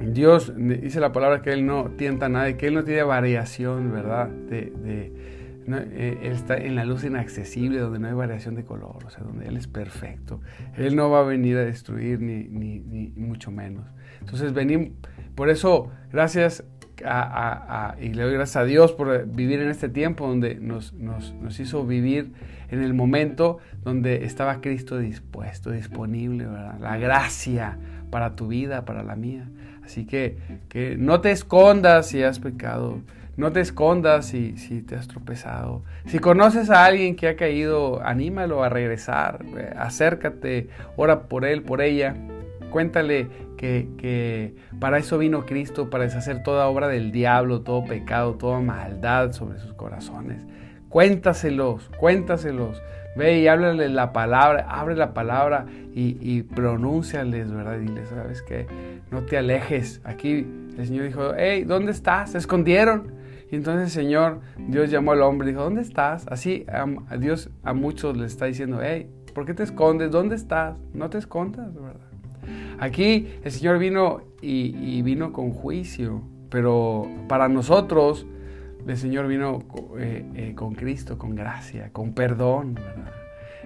Dios 0.00 0.52
dice 0.56 1.00
la 1.00 1.12
palabra 1.12 1.42
que 1.42 1.52
Él 1.52 1.64
no 1.66 1.90
tienta 1.96 2.26
a 2.26 2.28
nadie, 2.28 2.56
que 2.56 2.66
Él 2.66 2.74
no 2.74 2.84
tiene 2.84 3.02
variación, 3.02 3.92
¿verdad? 3.92 4.28
De, 4.28 4.72
eh, 5.72 6.18
él 6.22 6.32
está 6.32 6.56
en 6.56 6.74
la 6.74 6.84
luz 6.84 7.04
inaccesible, 7.04 7.78
donde 7.78 8.00
no 8.00 8.08
hay 8.08 8.14
variación 8.14 8.56
de 8.56 8.64
color, 8.64 8.96
o 9.06 9.10
sea, 9.10 9.22
donde 9.22 9.46
Él 9.46 9.56
es 9.56 9.68
perfecto. 9.68 10.40
Él 10.76 10.96
no 10.96 11.10
va 11.10 11.20
a 11.20 11.22
venir 11.22 11.56
a 11.58 11.64
destruir, 11.64 12.20
ni, 12.20 12.44
ni, 12.44 12.80
ni 12.80 13.12
mucho 13.14 13.52
menos. 13.52 13.84
Entonces, 14.18 14.52
venimos, 14.52 14.88
por 15.36 15.48
eso, 15.48 15.90
gracias 16.10 16.64
y 17.00 18.08
le 18.08 18.22
doy 18.22 18.34
gracias 18.34 18.56
a 18.56 18.64
Dios 18.64 18.92
por 18.92 19.26
vivir 19.26 19.60
en 19.60 19.68
este 19.68 19.88
tiempo 19.88 20.26
donde 20.26 20.56
nos, 20.56 20.92
nos, 20.92 21.32
nos, 21.34 21.58
hizo 21.60 21.84
vivir 21.86 22.32
en 22.70 22.82
el 22.82 22.94
momento 22.94 23.58
donde 23.82 24.24
estaba 24.24 24.60
Cristo 24.60 24.98
dispuesto, 24.98 25.70
disponible, 25.70 26.46
¿verdad? 26.46 26.76
la 26.80 26.98
gracia 26.98 27.78
para 28.10 28.36
tu 28.36 28.48
vida, 28.48 28.84
para 28.84 29.02
la 29.02 29.16
mía. 29.16 29.48
Así 29.84 30.06
que, 30.06 30.36
que 30.68 30.96
no 30.96 31.20
te 31.20 31.30
escondas 31.30 32.08
si 32.08 32.22
has 32.22 32.38
pecado, 32.38 33.00
no 33.36 33.52
te 33.52 33.60
escondas 33.60 34.26
si, 34.26 34.56
si 34.56 34.82
te 34.82 34.94
has 34.94 35.08
tropezado. 35.08 35.82
Si 36.06 36.18
conoces 36.18 36.70
a 36.70 36.84
alguien 36.84 37.16
que 37.16 37.28
ha 37.28 37.36
caído, 37.36 38.00
anímalo 38.04 38.62
a 38.62 38.68
regresar, 38.68 39.44
acércate, 39.76 40.68
ora 40.96 41.22
por 41.22 41.44
él, 41.44 41.62
por 41.62 41.80
ella. 41.80 42.14
Cuéntale 42.70 43.28
que, 43.56 44.54
para 44.78 44.98
eso 44.98 45.18
vino 45.18 45.44
Cristo, 45.44 45.90
para 45.90 46.04
deshacer 46.04 46.42
toda 46.42 46.66
obra 46.66 46.88
del 46.88 47.12
diablo, 47.12 47.60
todo 47.62 47.84
pecado, 47.84 48.34
toda 48.34 48.60
maldad 48.60 49.32
sobre 49.32 49.58
sus 49.58 49.74
corazones. 49.74 50.46
Cuéntaselos, 50.88 51.88
cuéntaselos. 51.98 52.82
Ve 53.16 53.40
y 53.40 53.48
háblale 53.48 53.88
la 53.88 54.12
palabra, 54.12 54.66
abre 54.68 54.96
la 54.96 55.12
palabra 55.12 55.66
y, 55.94 56.16
y 56.20 56.42
pronúnciales, 56.42 57.52
¿verdad? 57.52 57.76
Y 57.78 57.86
dile, 57.86 58.06
¿sabes 58.06 58.42
qué? 58.42 58.66
No 59.10 59.22
te 59.22 59.36
alejes. 59.36 60.00
Aquí 60.04 60.46
el 60.78 60.86
Señor 60.86 61.06
dijo, 61.06 61.32
hey, 61.36 61.64
¿dónde 61.64 61.92
estás? 61.92 62.30
Se 62.32 62.38
escondieron. 62.38 63.20
Y 63.50 63.56
entonces 63.56 63.84
el 63.84 63.90
Señor, 63.90 64.40
Dios 64.68 64.90
llamó 64.90 65.12
al 65.12 65.22
hombre 65.22 65.48
y 65.48 65.52
dijo, 65.52 65.64
¿dónde 65.64 65.82
estás? 65.82 66.26
Así 66.28 66.64
a, 66.68 67.16
Dios 67.16 67.50
a 67.64 67.74
muchos 67.74 68.16
le 68.16 68.26
está 68.26 68.46
diciendo, 68.46 68.78
hey, 68.80 69.10
¿por 69.34 69.44
qué 69.44 69.54
te 69.54 69.64
escondes? 69.64 70.12
¿Dónde 70.12 70.36
estás? 70.36 70.76
No 70.94 71.10
te 71.10 71.18
escondas, 71.18 71.74
¿verdad? 71.74 72.09
Aquí 72.78 73.28
el 73.44 73.52
Señor 73.52 73.78
vino 73.78 74.22
y, 74.40 75.02
vino 75.02 75.32
con 75.32 75.52
juicio, 75.52 76.22
pero 76.48 77.06
para 77.28 77.48
nosotros 77.48 78.26
el 78.86 78.96
Señor 78.96 79.28
vino 79.28 79.62
eh, 79.98 80.24
eh, 80.34 80.54
con 80.54 80.74
Cristo, 80.74 81.18
con 81.18 81.34
gracia, 81.34 81.90
con 81.92 82.14
perdón. 82.14 82.76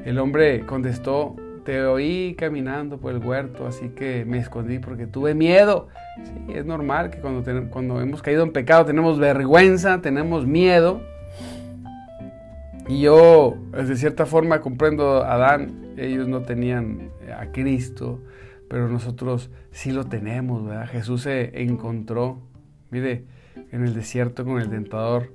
El 0.04 0.18
hombre 0.18 0.66
contestó, 0.66 1.36
te 1.64 1.82
oí 1.84 2.34
caminando 2.36 2.98
por 2.98 3.12
el 3.12 3.24
huerto, 3.24 3.66
así 3.66 3.90
que 3.90 4.24
me 4.24 4.38
escondí 4.38 4.80
porque 4.80 5.06
tuve 5.06 5.34
miedo. 5.34 5.88
Sí, 6.24 6.52
es 6.54 6.66
normal 6.66 7.10
que 7.10 7.18
cuando, 7.18 7.70
cuando 7.70 8.00
hemos 8.00 8.20
caído 8.20 8.42
en 8.42 8.52
pecado 8.52 8.84
tenemos 8.84 9.18
vergüenza, 9.18 10.00
tenemos 10.00 10.46
miedo. 10.46 11.00
Y 12.86 13.00
yo, 13.00 13.56
de 13.72 13.96
cierta 13.96 14.26
forma, 14.26 14.60
comprendo 14.60 15.22
a 15.22 15.34
Adán, 15.34 15.94
ellos 15.96 16.28
no 16.28 16.42
tenían 16.42 17.10
a 17.38 17.46
Cristo, 17.46 18.20
pero 18.74 18.88
nosotros 18.88 19.50
sí 19.70 19.92
lo 19.92 20.06
tenemos, 20.06 20.66
¿verdad? 20.66 20.88
Jesús 20.88 21.22
se 21.22 21.62
encontró, 21.62 22.40
mire, 22.90 23.24
en 23.70 23.84
el 23.84 23.94
desierto 23.94 24.44
con 24.44 24.60
el 24.60 24.68
tentador, 24.68 25.32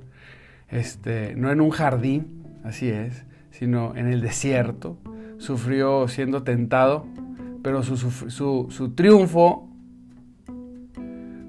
este, 0.67 1.35
no 1.37 1.49
en 1.49 1.61
un 1.61 1.69
jardín, 1.69 2.43
así 2.65 2.89
es, 2.89 3.23
sino 3.51 3.95
en 3.95 4.07
el 4.07 4.19
desierto, 4.19 4.97
sufrió 5.37 6.09
siendo 6.09 6.43
tentado, 6.43 7.05
pero 7.63 7.81
su, 7.81 7.95
su, 7.95 8.67
su 8.69 8.89
triunfo 8.89 9.69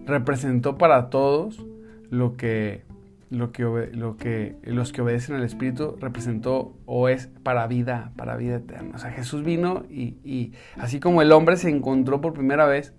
representó 0.06 0.78
para 0.78 1.11
todos 1.11 1.66
lo 2.09 2.37
que 2.37 2.85
lo 3.30 3.52
que, 3.52 3.62
lo 3.92 4.16
que 4.16 4.56
los 4.64 4.92
que 4.92 5.02
obedecen 5.02 5.37
al 5.37 5.44
Espíritu 5.44 5.96
representó 6.00 6.76
o 6.84 7.08
es 7.08 7.28
para 7.42 7.66
vida, 7.68 8.12
para 8.16 8.37
vida 8.37 8.56
eterna. 8.56 8.96
O 8.96 8.99
sea, 8.99 9.12
Jesús 9.12 9.44
vino 9.44 9.84
y, 9.88 10.18
y, 10.25 10.52
así 10.76 11.00
como 11.00 11.22
el 11.22 11.32
hombre 11.32 11.56
se 11.56 11.70
encontró 11.70 12.20
por 12.20 12.32
primera 12.32 12.66
vez 12.66 12.92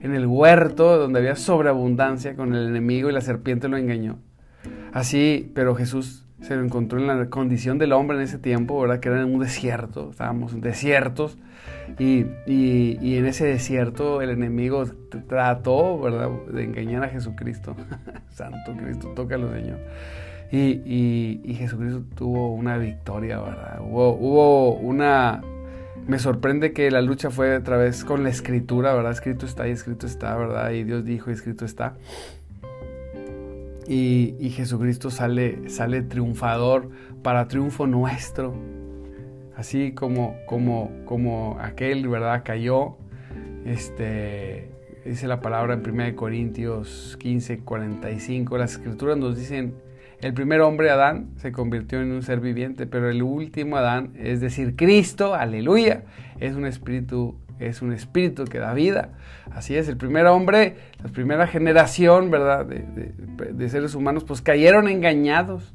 en 0.00 0.14
el 0.14 0.26
huerto 0.26 0.98
donde 0.98 1.18
había 1.18 1.36
sobreabundancia 1.36 2.36
con 2.36 2.54
el 2.54 2.68
enemigo 2.68 3.10
y 3.10 3.12
la 3.12 3.20
serpiente 3.20 3.68
lo 3.68 3.76
engañó. 3.76 4.18
Así, 4.92 5.52
pero 5.54 5.74
Jesús 5.74 6.25
se 6.42 6.54
lo 6.56 6.64
encontró 6.64 6.98
en 6.98 7.06
la 7.06 7.30
condición 7.30 7.78
del 7.78 7.92
hombre 7.92 8.16
en 8.16 8.22
ese 8.22 8.38
tiempo, 8.38 8.80
¿verdad? 8.80 9.00
Que 9.00 9.08
era 9.08 9.22
en 9.22 9.34
un 9.34 9.40
desierto, 9.40 10.10
estábamos 10.10 10.52
en 10.52 10.60
desiertos, 10.60 11.38
y, 11.98 12.26
y, 12.46 13.16
en 13.16 13.26
ese 13.26 13.46
desierto 13.46 14.20
el 14.20 14.30
enemigo 14.30 14.84
trató, 15.28 15.98
¿verdad?, 16.00 16.28
de 16.52 16.64
engañar 16.64 17.04
a 17.04 17.08
Jesucristo. 17.08 17.76
Santo 18.30 18.76
Cristo, 18.76 19.12
tócalo, 19.14 19.52
Señor. 19.52 19.78
Y, 20.50 21.40
y, 21.44 21.54
Jesucristo 21.54 22.02
tuvo 22.14 22.54
una 22.54 22.76
victoria, 22.76 23.40
¿verdad? 23.40 23.80
Hubo, 23.80 24.14
hubo 24.14 24.74
una... 24.74 25.42
Me 26.06 26.18
sorprende 26.18 26.72
que 26.72 26.90
la 26.90 27.02
lucha 27.02 27.30
fue 27.30 27.56
otra 27.56 27.76
vez 27.76 28.04
con 28.04 28.22
la 28.22 28.28
escritura, 28.28 28.94
¿verdad? 28.94 29.12
Escrito 29.12 29.46
está 29.46 29.66
y 29.66 29.72
escrito 29.72 30.06
está, 30.06 30.36
¿verdad? 30.36 30.70
Y 30.70 30.84
Dios 30.84 31.04
dijo 31.04 31.30
y 31.30 31.34
escrito 31.34 31.64
está. 31.64 31.94
Y, 33.88 34.50
Jesucristo 34.50 35.10
sale, 35.10 35.68
sale 35.68 36.02
triunfador 36.02 36.90
para 37.22 37.46
triunfo 37.48 37.86
nuestro. 37.86 38.54
Así 39.56 39.92
como, 39.92 40.36
como, 40.46 40.90
como 41.04 41.58
aquel, 41.60 42.08
¿verdad? 42.08 42.42
Cayó. 42.44 42.96
Este, 43.64 44.70
dice 45.04 45.26
la 45.26 45.40
palabra 45.40 45.74
en 45.74 45.88
1 45.88 46.16
Corintios 46.16 47.16
15, 47.20 47.60
45. 47.60 48.58
Las 48.58 48.72
escrituras 48.72 49.16
nos 49.16 49.36
dicen, 49.36 49.74
el 50.20 50.34
primer 50.34 50.62
hombre, 50.62 50.90
Adán, 50.90 51.30
se 51.36 51.52
convirtió 51.52 52.00
en 52.00 52.10
un 52.10 52.22
ser 52.22 52.40
viviente, 52.40 52.86
pero 52.86 53.10
el 53.10 53.22
último 53.22 53.76
Adán, 53.76 54.12
es 54.16 54.40
decir, 54.40 54.74
Cristo, 54.74 55.34
aleluya, 55.34 56.04
es 56.40 56.54
un 56.54 56.66
espíritu 56.66 57.36
es 57.58 57.82
un 57.82 57.92
espíritu 57.92 58.44
que 58.44 58.58
da 58.58 58.74
vida. 58.74 59.10
Así 59.52 59.76
es, 59.76 59.88
el 59.88 59.96
primer 59.96 60.26
hombre, 60.26 60.76
la 61.02 61.10
primera 61.10 61.46
generación, 61.46 62.30
¿verdad? 62.30 62.66
De, 62.66 63.68
seres 63.68 63.94
humanos, 63.94 64.24
pues 64.24 64.42
cayeron 64.42 64.88
engañados, 64.88 65.74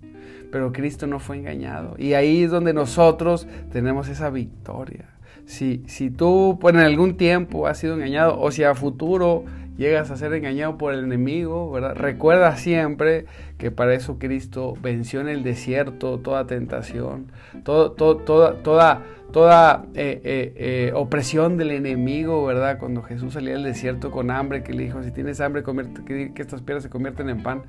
pero 0.52 0.72
Cristo 0.72 1.08
no 1.08 1.20
fue 1.20 1.38
engañado. 1.38 1.96
Y 1.98 2.14
ahí 2.14 2.44
es 2.44 2.52
donde 2.52 2.74
nosotros 2.74 3.48
tenemos 3.72 4.08
esa 4.08 4.30
victoria. 4.30 5.06
Si, 5.46 5.84
si 5.88 6.10
tú 6.10 6.58
pues, 6.62 6.76
en 6.76 6.82
algún 6.82 7.18
tiempo 7.18 7.68
has 7.68 7.80
sido 7.80 7.96
engañado 7.96 8.40
o 8.40 8.52
si 8.52 8.64
a 8.64 8.76
futuro 8.76 9.44
llegas 9.78 10.12
a 10.12 10.18
ser 10.18 10.34
engañado 10.34 10.78
por 10.78 10.94
el 10.94 11.04
enemigo, 11.04 11.72
¿verdad? 11.72 11.96
Recuerda 11.96 12.56
siempre 12.56 13.26
que 13.58 13.72
para 13.72 13.94
eso 13.94 14.20
Cristo 14.20 14.76
venció 14.82 15.22
en 15.22 15.30
el 15.30 15.44
desierto 15.44 16.20
toda 16.20 16.46
tentación, 16.46 17.32
todo, 17.64 17.92
toda, 17.92 18.62
toda, 18.62 19.02
toda 19.32 19.86
eh, 19.94 20.22
eh, 20.24 20.54
eh, 20.56 20.92
opresión 20.94 21.58
del 21.58 21.72
enemigo, 21.72 22.46
¿verdad? 22.46 22.78
Cuando 22.78 23.02
Jesús 23.02 23.34
salía 23.34 23.54
del 23.54 23.64
desierto 23.64 24.12
con 24.12 24.32
hambre, 24.32 24.64
que 24.64 24.74
le 24.74 24.84
dijo, 24.84 25.02
si 25.04 25.12
tienes 25.12 25.42
hambre, 25.42 25.64
que, 26.06 26.32
estas 26.36 26.62
piedras 26.62 26.84
se 26.84 26.90
convierten 26.90 27.30
en 27.30 27.44
pan, 27.44 27.64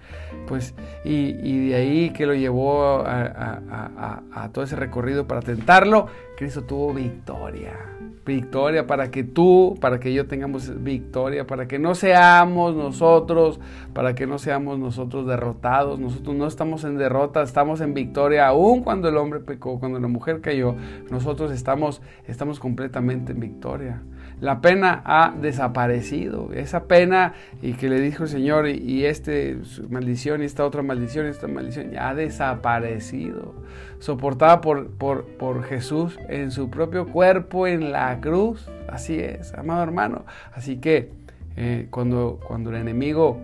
pues, 0.47 0.75
y, 1.05 1.69
de 1.69 1.75
ahí 1.75 2.11
que 2.11 2.27
lo 2.27 2.35
llevó 2.35 3.05
a 3.07 4.51
todo 4.53 4.65
ese 4.65 4.77
recorrido 4.77 5.27
para 5.27 5.41
tentarlo, 5.41 6.07
Cristo 6.37 6.63
tuvo 6.65 6.93
victoria 6.93 7.77
victoria, 8.25 8.87
para 8.87 9.11
que 9.11 9.25
tú, 9.25 9.77
para 9.81 9.99
que 9.99 10.13
yo 10.13 10.27
tengamos 10.27 10.83
victoria, 10.83 11.47
para 11.47 11.67
que 11.67 11.79
no 11.79 11.95
seamos 11.95 12.75
nosotros, 12.77 13.59
para 13.93 14.15
que 14.15 14.27
no 14.27 14.39
seamos 14.39 14.79
nosotros 14.79 15.27
derrotados. 15.27 15.99
Nosotros 15.99 16.37
no 16.37 16.47
estamos 16.47 16.85
en 16.85 16.99
derrota, 16.99 17.43
estamos 17.43 17.81
en 17.81 17.95
victoria, 17.95 18.49
aun 18.49 18.83
cuando 18.83 19.09
el 19.09 19.17
hombre 19.17 19.41
pecó, 19.41 19.81
cuando 19.81 19.99
la 19.99 20.09
mujer 20.09 20.41
cayó, 20.41 20.75
nosotros 21.11 21.51
estamos, 21.51 22.01
estamos 22.27 22.61
completamente 22.61 23.33
en 23.33 23.41
victoria. 23.41 24.03
La 24.43 24.61
pena 24.61 25.03
ha 25.05 25.33
desaparecido. 25.41 26.51
Esa 26.53 26.89
pena 26.89 27.35
y 27.63 27.75
que 27.75 27.89
le 27.89 28.01
dijo 28.01 28.25
el 28.25 28.29
Señor 28.29 28.69
y, 28.69 29.05
este 29.05 29.57
maldición 29.89 30.43
y 30.43 30.47
esta 30.47 30.67
otra 30.67 30.83
maldición 30.83 31.27
y 31.27 31.29
esta 31.29 31.47
maldición 31.47 31.93
ya 31.93 32.09
ha 32.09 32.15
desaparecido. 32.17 33.55
Soportada 34.01 34.61
por, 34.61 34.91
por, 34.91 35.27
por 35.27 35.63
Jesús 35.63 36.19
en 36.29 36.51
su 36.51 36.71
propio 36.71 37.07
cuerpo 37.07 37.69
en 37.69 37.93
la 37.93 38.21
cruz. 38.21 38.69
Así 38.89 39.17
es, 39.21 39.55
amado 39.55 39.81
hermano. 39.85 40.25
Así 40.53 40.79
que 40.79 41.13
eh, 41.57 41.87
cuando, 41.91 42.41
cuando 42.45 42.71
el 42.71 42.77
enemigo 42.79 43.39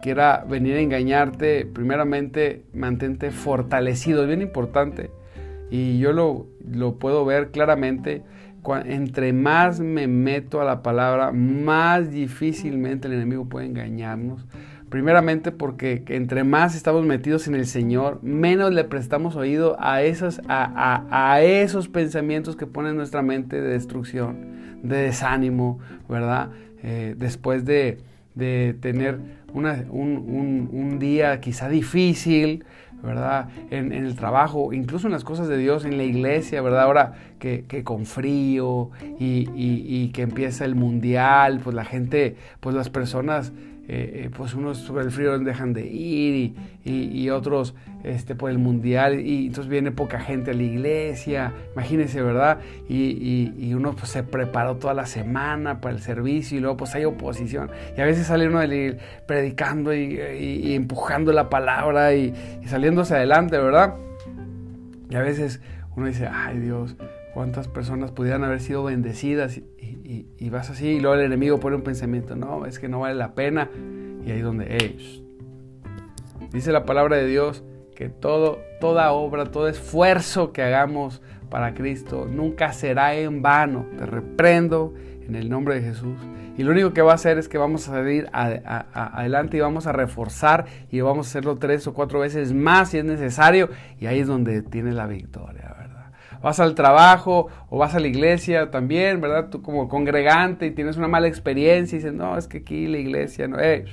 quiera 0.00 0.46
venir 0.48 0.76
a 0.76 0.80
engañarte, 0.80 1.66
primeramente 1.66 2.64
mantente 2.72 3.32
fortalecido. 3.32 4.22
Es 4.22 4.28
bien 4.28 4.40
importante. 4.40 5.10
Y 5.70 5.98
yo 5.98 6.14
lo, 6.14 6.46
lo 6.66 6.94
puedo 6.94 7.26
ver 7.26 7.50
claramente 7.50 8.22
entre 8.76 9.32
más 9.32 9.80
me 9.80 10.06
meto 10.06 10.60
a 10.60 10.64
la 10.64 10.82
palabra, 10.82 11.32
más 11.32 12.10
difícilmente 12.10 13.08
el 13.08 13.14
enemigo 13.14 13.46
puede 13.46 13.66
engañarnos. 13.66 14.44
Primeramente 14.88 15.52
porque 15.52 16.02
entre 16.08 16.44
más 16.44 16.74
estamos 16.74 17.04
metidos 17.04 17.46
en 17.46 17.54
el 17.54 17.66
Señor, 17.66 18.20
menos 18.22 18.72
le 18.72 18.84
prestamos 18.84 19.36
oído 19.36 19.76
a 19.78 20.02
esos, 20.02 20.40
a, 20.48 21.40
esos 21.42 21.88
pensamientos 21.88 22.56
que 22.56 22.66
ponen 22.66 22.96
nuestra 22.96 23.20
mente 23.20 23.60
de 23.60 23.68
destrucción, 23.68 24.80
de 24.82 24.96
desánimo, 24.96 25.78
¿verdad? 26.08 26.50
Eh, 26.82 27.14
después 27.18 27.66
de, 27.66 27.98
tener 28.80 29.18
un, 29.52 30.98
día 30.98 31.38
quizá 31.40 31.68
difícil, 31.68 32.64
¿verdad? 33.02 33.48
En, 33.70 33.92
el 33.92 34.16
trabajo, 34.16 34.72
incluso 34.72 35.06
en 35.06 35.12
las 35.12 35.24
cosas 35.24 35.48
de 35.48 35.56
Dios, 35.56 35.84
en 35.84 35.96
la 35.96 36.04
iglesia, 36.04 36.62
¿verdad? 36.62 36.82
Ahora 36.82 37.14
que, 37.38 37.64
con 37.84 38.06
frío 38.06 38.90
y, 39.18 40.08
que 40.08 40.22
empieza 40.22 40.64
el 40.64 40.74
mundial, 40.74 41.60
pues 41.62 41.74
la 41.74 41.84
gente, 41.84 42.36
pues 42.60 42.74
las 42.74 42.90
personas 42.90 43.52
eh, 43.90 44.24
eh, 44.24 44.30
pues 44.36 44.52
unos 44.52 44.76
sobre 44.76 45.04
el 45.04 45.10
frío 45.10 45.38
dejan 45.38 45.72
de 45.72 45.86
ir 45.86 46.54
y, 46.84 47.30
otros 47.30 47.74
este, 48.04 48.34
por 48.34 48.50
el 48.50 48.58
mundial 48.58 49.18
y 49.18 49.46
entonces 49.46 49.70
viene 49.70 49.92
poca 49.92 50.20
gente 50.20 50.50
a 50.50 50.54
la 50.54 50.62
iglesia, 50.62 51.54
imagínense, 51.72 52.20
¿verdad? 52.20 52.58
Y, 52.86 53.72
uno 53.72 53.94
pues 53.94 54.10
se 54.10 54.22
preparó 54.22 54.76
toda 54.76 54.92
la 54.92 55.06
semana 55.06 55.80
para 55.80 55.94
el 55.94 56.02
servicio 56.02 56.58
y 56.58 56.60
luego 56.60 56.76
pues 56.76 56.94
hay 56.94 57.06
oposición 57.06 57.70
y 57.96 58.00
a 58.00 58.04
veces 58.04 58.26
sale 58.26 58.48
uno 58.48 58.60
de 58.60 58.98
predicando 59.26 59.94
y, 59.94 60.74
empujando 60.74 61.32
la 61.32 61.48
palabra 61.48 62.14
y, 62.14 62.34
saliéndose 62.66 63.14
adelante, 63.14 63.56
¿verdad? 63.56 63.94
Y 65.08 65.14
a 65.14 65.22
veces 65.22 65.62
uno 65.96 66.06
dice, 66.06 66.28
ay 66.30 66.58
Dios, 66.58 66.94
cuántas 67.32 67.68
personas 67.68 68.10
pudieran 68.10 68.44
haber 68.44 68.60
sido 68.60 68.84
bendecidas 68.84 69.56
y, 69.56 69.64
vas 70.50 70.70
así 70.70 70.86
y 70.88 71.00
luego 71.00 71.16
el 71.16 71.26
enemigo 71.26 71.60
pone 71.60 71.76
un 71.76 71.82
pensamiento, 71.82 72.34
no, 72.34 72.66
es 72.66 72.78
que 72.78 72.88
no 72.88 73.00
vale 73.00 73.14
la 73.14 73.34
pena. 73.34 73.70
Y 74.24 74.30
ahí 74.30 74.38
es 74.38 74.44
donde, 74.44 74.96
dice 76.52 76.72
la 76.72 76.84
palabra 76.84 77.16
de 77.16 77.26
Dios 77.26 77.62
que 77.94 78.08
todo, 78.08 78.60
toda 78.80 79.12
obra, 79.12 79.46
todo 79.46 79.68
esfuerzo 79.68 80.52
que 80.52 80.62
hagamos 80.62 81.20
para 81.50 81.74
Cristo 81.74 82.26
nunca 82.30 82.72
será 82.72 83.14
en 83.14 83.42
vano. 83.42 83.86
Te 83.98 84.06
reprendo 84.06 84.94
en 85.26 85.34
el 85.34 85.48
nombre 85.48 85.74
de 85.74 85.82
Jesús. 85.82 86.16
Y 86.56 86.64
lo 86.64 86.72
único 86.72 86.92
que 86.92 87.02
va 87.02 87.12
a 87.12 87.14
hacer 87.14 87.38
es 87.38 87.48
que 87.48 87.58
vamos 87.58 87.88
a 87.88 87.92
salir 87.92 88.28
adelante 88.32 89.56
y 89.56 89.60
vamos 89.60 89.86
a 89.86 89.92
reforzar 89.92 90.66
y 90.90 91.00
vamos 91.00 91.26
a 91.26 91.30
hacerlo 91.30 91.56
tres 91.56 91.86
o 91.86 91.94
cuatro 91.94 92.18
veces 92.20 92.52
más 92.52 92.90
si 92.90 92.98
es 92.98 93.04
necesario. 93.04 93.68
Y 94.00 94.06
ahí 94.06 94.20
es 94.20 94.26
donde 94.26 94.62
tienes 94.62 94.94
la 94.94 95.06
victoria 95.06 95.77
vas 96.42 96.60
al 96.60 96.74
trabajo 96.74 97.48
o 97.70 97.78
vas 97.78 97.94
a 97.94 98.00
la 98.00 98.06
iglesia 98.06 98.70
también, 98.70 99.20
¿verdad? 99.20 99.48
Tú 99.50 99.62
como 99.62 99.88
congregante 99.88 100.66
y 100.66 100.70
tienes 100.70 100.96
una 100.96 101.08
mala 101.08 101.28
experiencia 101.28 101.96
y 101.96 101.98
dices, 101.98 102.14
no, 102.14 102.36
es 102.36 102.48
que 102.48 102.58
aquí 102.58 102.86
la 102.86 102.98
iglesia 102.98 103.48
no 103.48 103.58
es. 103.58 103.88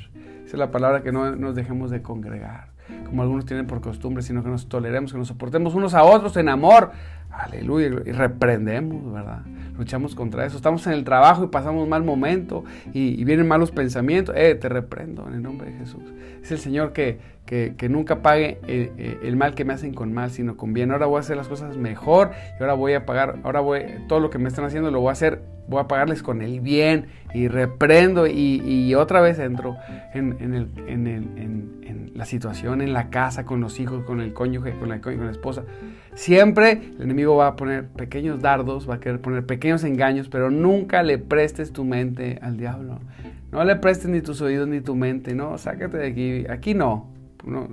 Esa 0.46 0.48
es 0.48 0.60
la 0.60 0.72
palabra 0.72 1.02
que 1.02 1.12
no 1.12 1.36
nos 1.36 1.56
dejemos 1.56 1.90
de 1.90 2.02
congregar, 2.02 2.68
como 3.08 3.24
algunos 3.24 3.46
tienen 3.46 3.66
por 3.66 3.82
costumbre, 3.82 4.22
sino 4.22 4.44
que 4.44 4.50
nos 4.50 4.70
toleremos, 4.70 5.12
que 5.12 5.18
nos 5.18 5.28
soportemos 5.28 5.74
unos 5.74 5.94
a 5.94 6.04
otros 6.04 6.38
en 6.38 6.50
amor. 6.50 6.92
Aleluya. 7.32 7.88
Y 8.06 8.12
reprendemos, 8.12 9.12
¿verdad? 9.12 9.42
Luchamos 9.78 10.16
contra 10.16 10.46
eso. 10.46 10.56
Estamos 10.56 10.86
en 10.88 10.94
el 10.94 11.04
trabajo 11.04 11.44
y 11.44 11.48
pasamos 11.48 11.88
mal 11.88 12.04
momento 12.04 12.64
y, 12.94 13.24
vienen 13.26 13.48
malos 13.48 13.72
pensamientos. 13.72 14.36
Eh, 14.38 14.56
te 14.56 14.70
reprendo 14.70 15.28
en 15.28 15.34
el 15.34 15.42
nombre 15.42 15.70
de 15.70 15.78
Jesús. 15.80 16.04
Es 16.42 16.52
el 16.52 16.60
Señor 16.60 16.94
que, 16.94 17.20
que, 17.46 17.90
nunca 17.90 18.22
pague 18.22 18.60
eh, 18.68 18.92
eh, 18.98 19.20
el, 19.24 19.36
mal 19.36 19.54
que 19.54 19.66
me 19.66 19.74
hacen 19.74 19.94
con 19.94 20.14
mal, 20.14 20.32
sino 20.32 20.58
con 20.58 20.74
bien. 20.74 20.92
Ahora 20.92 21.06
voy 21.06 21.18
a 21.18 21.20
hacer 21.20 21.38
las 21.38 21.48
cosas 21.48 21.78
mejor 21.78 22.32
y 22.60 22.64
ahora 22.64 22.74
voy 22.74 22.94
a 22.94 23.06
pagar, 23.06 23.38
ahora 23.44 23.60
voy, 23.60 23.84
todo 24.08 24.20
lo 24.20 24.30
que 24.30 24.40
me 24.40 24.50
están 24.50 24.66
haciendo 24.66 24.90
lo 24.90 25.00
voy 25.00 25.10
a 25.10 25.12
hacer, 25.12 25.42
voy 25.68 25.80
a 25.80 25.88
pagarles 25.88 26.24
con 26.24 26.42
el 26.42 26.60
bien 26.60 27.06
y 27.34 27.48
reprendo 27.48 28.26
y, 28.28 28.96
otra 28.96 29.22
vez 29.22 29.38
entro 29.40 29.76
en, 30.14 30.38
el, 30.42 30.70
en, 30.88 32.12
la 32.16 32.26
situación, 32.26 32.82
en 32.82 32.94
la 32.94 33.10
casa, 33.10 33.46
con 33.46 33.60
los 33.60 33.80
hijos, 33.80 34.06
con 34.06 34.22
el 34.22 34.34
cónyuge, 34.34 34.72
con 34.80 34.88
la, 34.88 35.02
con 35.02 35.26
la 35.26 35.32
esposa. 35.32 35.64
Siempre 36.14 36.94
el 36.98 37.04
enemigo 37.04 37.36
va 37.36 37.48
a 37.48 37.56
poner 37.58 37.88
pequeños 37.88 38.42
dardos, 38.42 38.90
va 38.90 38.96
a 38.96 39.00
querer 39.02 39.20
poner 39.20 39.46
pequeños 39.46 39.84
engaños, 39.84 40.30
pero 40.30 40.50
nunca 40.50 41.04
le 41.04 41.18
prestes 41.18 41.74
tu 41.74 41.84
mente 41.84 42.40
al 42.42 42.58
diablo. 42.58 43.00
No 43.52 43.64
le 43.66 43.76
prestes 43.76 44.10
ni 44.10 44.22
tus 44.22 44.42
oídos 44.42 44.68
ni 44.68 44.80
tu 44.80 44.96
mente, 44.96 45.36
no, 45.36 45.58
sácate 45.58 45.98
de 45.98 46.08
aquí. 46.08 46.46
Aquí 46.50 46.74
no, 46.74 47.15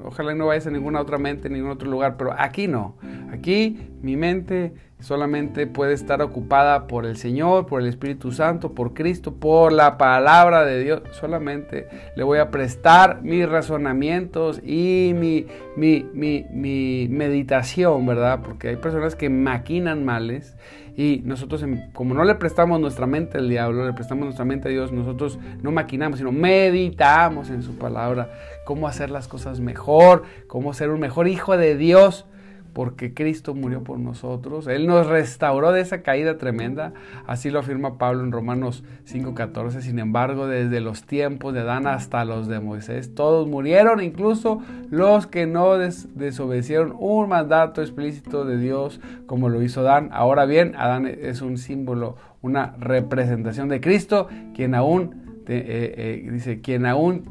ojalá 0.04 0.34
no 0.34 0.46
vayas 0.46 0.66
a 0.66 0.70
ninguna 0.70 1.00
otra 1.00 1.18
mente, 1.18 1.48
en 1.48 1.54
ningún 1.54 1.70
otro 1.70 1.90
lugar, 1.90 2.16
pero 2.16 2.34
aquí 2.36 2.68
no. 2.68 2.96
Aquí 3.32 3.90
mi 4.02 4.16
mente 4.16 4.74
solamente 5.00 5.66
puede 5.66 5.94
estar 5.94 6.22
ocupada 6.22 6.86
por 6.86 7.06
el 7.06 7.16
Señor, 7.16 7.66
por 7.66 7.80
el 7.80 7.88
Espíritu 7.88 8.32
Santo, 8.32 8.72
por 8.72 8.94
Cristo, 8.94 9.34
por 9.34 9.72
la 9.72 9.98
palabra 9.98 10.64
de 10.64 10.82
Dios. 10.82 11.02
Solamente 11.12 11.88
le 12.14 12.22
voy 12.22 12.38
a 12.38 12.50
prestar 12.50 13.22
mis 13.22 13.48
razonamientos 13.48 14.60
y 14.64 15.12
mi, 15.16 15.46
mi, 15.76 16.06
mi 16.14 17.08
meditación, 17.10 18.06
¿verdad? 18.06 18.40
Porque 18.42 18.68
hay 18.68 18.76
personas 18.76 19.16
que 19.16 19.28
maquinan 19.28 20.04
males 20.04 20.56
y 20.96 21.22
nosotros, 21.24 21.64
como 21.94 22.14
no 22.14 22.24
le 22.24 22.34
prestamos 22.34 22.78
nuestra 22.78 23.06
mente 23.06 23.38
al 23.38 23.48
diablo, 23.48 23.86
le 23.86 23.94
prestamos 23.94 24.24
nuestra 24.24 24.44
mente 24.44 24.68
a 24.68 24.70
Dios, 24.70 24.92
nosotros 24.92 25.38
no 25.62 25.72
maquinamos, 25.72 26.18
sino 26.18 26.32
meditamos 26.32 27.48
en 27.48 27.62
su 27.62 27.78
palabra, 27.78 28.30
cómo 28.64 28.88
hacer 28.88 29.10
las 29.10 29.28
cosas 29.28 29.60
mejor, 29.60 30.24
cómo 30.46 30.74
ser 30.74 30.90
un 30.90 31.00
mejor 31.00 31.28
hijo 31.28 31.56
de 31.56 31.76
Dios 31.76 32.26
porque 32.72 33.12
Cristo 33.12 33.54
murió 33.54 33.82
por 33.84 33.98
nosotros. 33.98 34.66
Él 34.66 34.86
nos 34.86 35.06
restauró 35.06 35.72
de 35.72 35.80
esa 35.80 36.02
caída 36.02 36.38
tremenda. 36.38 36.92
Así 37.26 37.50
lo 37.50 37.58
afirma 37.58 37.98
Pablo 37.98 38.24
en 38.24 38.32
Romanos 38.32 38.82
5:14. 39.04 39.82
Sin 39.82 39.98
embargo, 39.98 40.46
desde 40.46 40.80
los 40.80 41.04
tiempos 41.04 41.52
de 41.54 41.60
Adán 41.60 41.86
hasta 41.86 42.24
los 42.24 42.48
de 42.48 42.60
Moisés, 42.60 43.14
todos 43.14 43.48
murieron, 43.48 44.02
incluso 44.02 44.62
los 44.90 45.26
que 45.26 45.46
no 45.46 45.76
desobedecieron 45.76 46.94
un 46.98 47.28
mandato 47.28 47.82
explícito 47.82 48.44
de 48.44 48.58
Dios 48.58 49.00
como 49.26 49.48
lo 49.48 49.62
hizo 49.62 49.80
Adán. 49.80 50.08
Ahora 50.12 50.46
bien, 50.46 50.74
Adán 50.76 51.06
es 51.06 51.42
un 51.42 51.58
símbolo, 51.58 52.16
una 52.40 52.74
representación 52.78 53.68
de 53.68 53.80
Cristo, 53.80 54.28
quien 54.54 54.74
aún, 54.74 55.42
eh, 55.46 56.22
eh, 56.24 56.30
dice, 56.30 56.60
quien 56.60 56.86
aún 56.86 57.24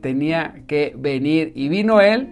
tenía 0.00 0.62
que 0.66 0.94
venir. 0.96 1.52
Y 1.54 1.68
vino 1.68 2.00
él 2.00 2.28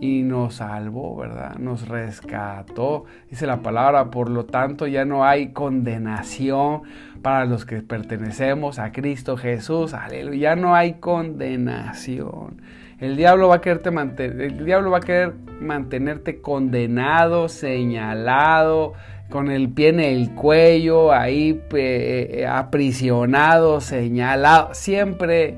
y 0.00 0.22
nos 0.22 0.56
salvó, 0.56 1.16
¿verdad? 1.16 1.56
Nos 1.58 1.86
rescató. 1.86 3.04
Dice 3.30 3.46
la 3.46 3.62
palabra, 3.62 4.10
por 4.10 4.28
lo 4.28 4.46
tanto 4.46 4.86
ya 4.88 5.04
no 5.04 5.24
hay 5.24 5.52
condenación 5.52 6.82
para 7.22 7.44
los 7.44 7.64
que 7.64 7.82
pertenecemos 7.82 8.80
a 8.80 8.90
Cristo 8.90 9.36
Jesús. 9.36 9.94
Aleluya, 9.94 10.54
ya 10.54 10.56
no 10.56 10.74
hay 10.74 10.94
condenación. 10.94 12.60
El 12.98 13.16
diablo 13.16 13.48
va 13.48 13.56
a 13.56 13.60
el 13.64 14.64
diablo 14.64 14.90
va 14.90 14.98
a 14.98 15.00
querer 15.00 15.34
mantenerte 15.60 16.40
condenado, 16.40 17.48
señalado, 17.48 18.94
con 19.28 19.50
el 19.50 19.68
pie 19.70 19.88
en 19.88 20.00
el 20.00 20.34
cuello, 20.34 21.12
ahí 21.12 21.60
eh, 21.74 22.46
aprisionado, 22.48 23.80
señalado, 23.80 24.74
siempre 24.74 25.56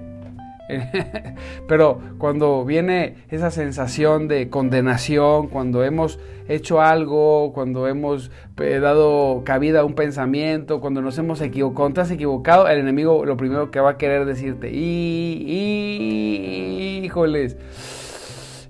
Pero 1.69 2.01
cuando 2.19 2.65
viene 2.65 3.17
esa 3.31 3.51
sensación 3.51 4.29
de 4.29 4.49
condenación, 4.49 5.49
cuando 5.49 5.85
hemos 5.85 6.19
hecho 6.49 6.81
algo, 6.81 7.53
cuando 7.53 7.87
hemos 7.89 8.31
eh, 8.59 8.79
dado 8.81 9.43
cabida 9.45 9.81
a 9.81 9.85
un 9.85 9.95
pensamiento, 9.95 10.81
cuando 10.81 11.03
nos 11.03 11.19
hemos 11.19 11.41
equivocado, 11.41 11.75
cuando 11.77 11.95
te 11.95 12.01
has 12.03 12.11
equivocado, 12.11 12.69
el 12.69 12.79
enemigo 12.79 13.25
lo 13.25 13.37
primero 13.37 13.71
que 13.71 13.81
va 13.81 13.91
a 13.91 13.99
querer 13.99 14.25
decirte, 14.25 14.71
y, 14.73 16.01
híjoles, 17.05 17.57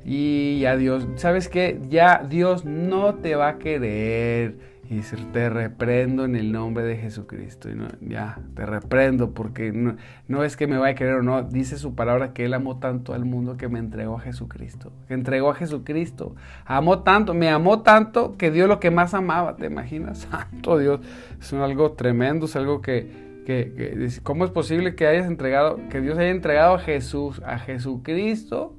y 0.05 0.65
a 0.67 0.77
Dios, 0.77 1.07
¿sabes 1.17 1.49
qué? 1.49 1.81
Ya 1.89 2.25
Dios 2.29 2.65
no 2.65 3.15
te 3.15 3.37
va 3.37 3.49
a 3.49 3.59
querer 3.59 4.74
y 4.91 5.01
te 5.33 5.49
reprendo 5.49 6.25
en 6.25 6.37
el 6.37 6.53
nombre 6.53 6.85
de 6.85 6.97
Jesucristo. 6.97 7.71
Y 7.71 7.75
no, 7.75 7.89
ya, 8.01 8.39
te 8.55 8.67
reprendo 8.67 9.33
porque 9.33 9.73
no, 9.73 10.45
es 10.45 10.57
que 10.57 10.67
me 10.67 10.77
vaya 10.77 10.93
a 10.93 10.95
querer 10.95 11.15
o 11.15 11.23
no. 11.23 11.43
Dice 11.43 11.79
su 11.79 11.95
palabra 11.95 12.33
que 12.35 12.45
Él 12.45 12.55
amó 12.55 12.79
tanto 12.79 13.15
al 13.15 13.25
mundo 13.25 13.57
que 13.57 13.69
me 13.69 13.79
entregó 13.79 14.17
a 14.17 14.21
Jesucristo. 14.21 14.93
Que 15.09 15.15
entregó 15.15 15.51
a 15.51 15.55
Jesucristo. 15.55 16.35
Amó 16.67 17.03
tanto, 17.03 17.33
me 17.33 17.49
amó 17.49 17.83
tanto 17.83 18.37
que 18.37 18.51
dio 18.51 18.67
lo 18.67 18.79
que 18.79 18.91
más 18.91 19.15
amaba. 19.15 19.57
¿Te 19.57 19.67
imaginas? 19.67 20.19
Santo 20.31 20.79
Dios. 20.79 21.01
Es 21.41 21.53
algo 21.55 21.93
tremendo, 21.93 22.45
es 22.45 22.57
algo 22.57 22.83
que, 22.83 24.11
¿cómo 24.23 24.45
es 24.45 24.51
posible 24.51 24.95
que 24.95 25.07
hayas 25.07 25.27
entregado, 25.27 25.79
que 25.89 26.01
Dios 26.01 26.19
haya 26.19 26.31
entregado 26.31 26.75
a 26.75 26.79
Jesús, 26.79 27.41
a 27.45 27.59
Jesucristo, 27.59 28.77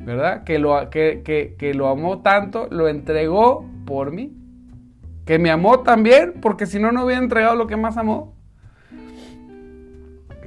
¿verdad? 0.00 0.42
Que 0.42 0.58
lo, 0.58 0.90
que 0.90 1.72
lo 1.74 1.88
amó 1.88 2.20
tanto, 2.22 2.66
lo 2.70 2.88
entregó 2.88 3.64
por 3.84 4.10
mí 4.10 4.32
que 5.26 5.38
me 5.38 5.50
amó 5.50 5.80
también, 5.80 6.34
porque 6.40 6.66
si 6.66 6.78
no, 6.78 6.92
no 6.92 7.04
hubiera 7.04 7.20
entregado 7.20 7.56
lo 7.56 7.66
que 7.66 7.76
más 7.76 7.96
amó. 7.96 8.34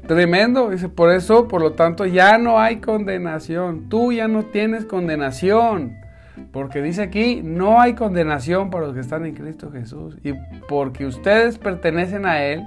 Tremendo, 0.08 0.72
dice, 0.72 0.90
por 0.90 1.12
eso, 1.12 1.48
por 1.48 1.62
lo 1.62 1.74
tanto, 1.74 2.06
ya 2.08 2.40
no 2.40 2.60
hay 2.60 2.78
condenación. 2.78 3.90
Tú 3.90 4.12
ya 4.12 4.28
no 4.28 4.46
tienes 4.46 4.86
condenación. 4.86 5.98
Porque 6.52 6.82
dice 6.82 7.04
aquí, 7.04 7.42
no 7.44 7.80
hay 7.80 7.94
condenación 7.94 8.70
para 8.70 8.86
los 8.86 8.96
que 8.96 9.02
están 9.02 9.26
en 9.26 9.36
Cristo 9.36 9.70
Jesús. 9.72 10.18
Y 10.24 10.34
porque 10.68 11.06
ustedes 11.06 11.60
pertenecen 11.60 12.26
a 12.26 12.44
Él, 12.44 12.64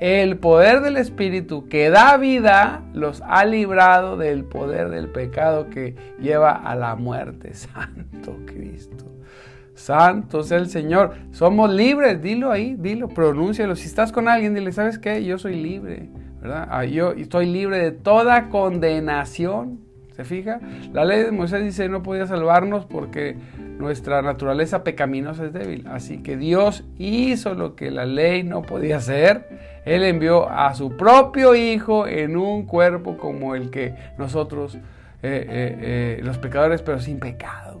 el 0.00 0.36
poder 0.36 0.80
del 0.80 0.96
Espíritu 0.96 1.68
que 1.68 1.88
da 1.88 2.16
vida 2.16 2.82
los 2.92 3.22
ha 3.22 3.44
librado 3.44 4.16
del 4.16 4.44
poder 4.44 4.90
del 4.90 5.08
pecado 5.08 5.70
que 5.70 5.94
lleva 6.20 6.50
a 6.50 6.74
la 6.74 6.96
muerte. 6.96 7.54
Santo 7.54 8.36
Cristo. 8.46 9.06
Santo 9.74 10.40
es 10.40 10.50
el 10.50 10.68
Señor. 10.68 11.14
Somos 11.32 11.72
libres, 11.72 12.20
dilo 12.22 12.50
ahí, 12.50 12.76
dilo, 12.78 13.08
pronúncialo. 13.08 13.76
Si 13.76 13.86
estás 13.86 14.12
con 14.12 14.28
alguien, 14.28 14.54
dile, 14.54 14.72
¿sabes 14.72 14.98
qué? 14.98 15.24
Yo 15.24 15.38
soy 15.38 15.56
libre, 15.56 16.08
¿verdad? 16.40 16.68
Ah, 16.70 16.84
yo 16.84 17.12
estoy 17.12 17.46
libre 17.46 17.78
de 17.78 17.92
toda 17.92 18.48
condenación. 18.48 19.80
¿Se 20.16 20.24
fija? 20.24 20.60
La 20.92 21.06
ley 21.06 21.22
de 21.22 21.32
Moisés 21.32 21.64
dice 21.64 21.88
no 21.88 22.02
podía 22.02 22.26
salvarnos 22.26 22.84
porque 22.84 23.34
nuestra 23.78 24.20
naturaleza 24.20 24.84
pecaminosa 24.84 25.46
es 25.46 25.54
débil. 25.54 25.86
Así 25.88 26.18
que 26.18 26.36
Dios 26.36 26.84
hizo 26.98 27.54
lo 27.54 27.74
que 27.76 27.90
la 27.90 28.04
ley 28.04 28.42
no 28.42 28.60
podía 28.60 28.98
hacer. 28.98 29.48
Él 29.86 30.04
envió 30.04 30.50
a 30.50 30.74
su 30.74 30.98
propio 30.98 31.54
Hijo 31.54 32.06
en 32.06 32.36
un 32.36 32.66
cuerpo 32.66 33.16
como 33.16 33.54
el 33.54 33.70
que 33.70 33.94
nosotros, 34.18 34.74
eh, 34.74 34.80
eh, 35.22 35.78
eh, 35.80 36.20
los 36.22 36.36
pecadores, 36.36 36.82
pero 36.82 37.00
sin 37.00 37.18
pecado. 37.18 37.71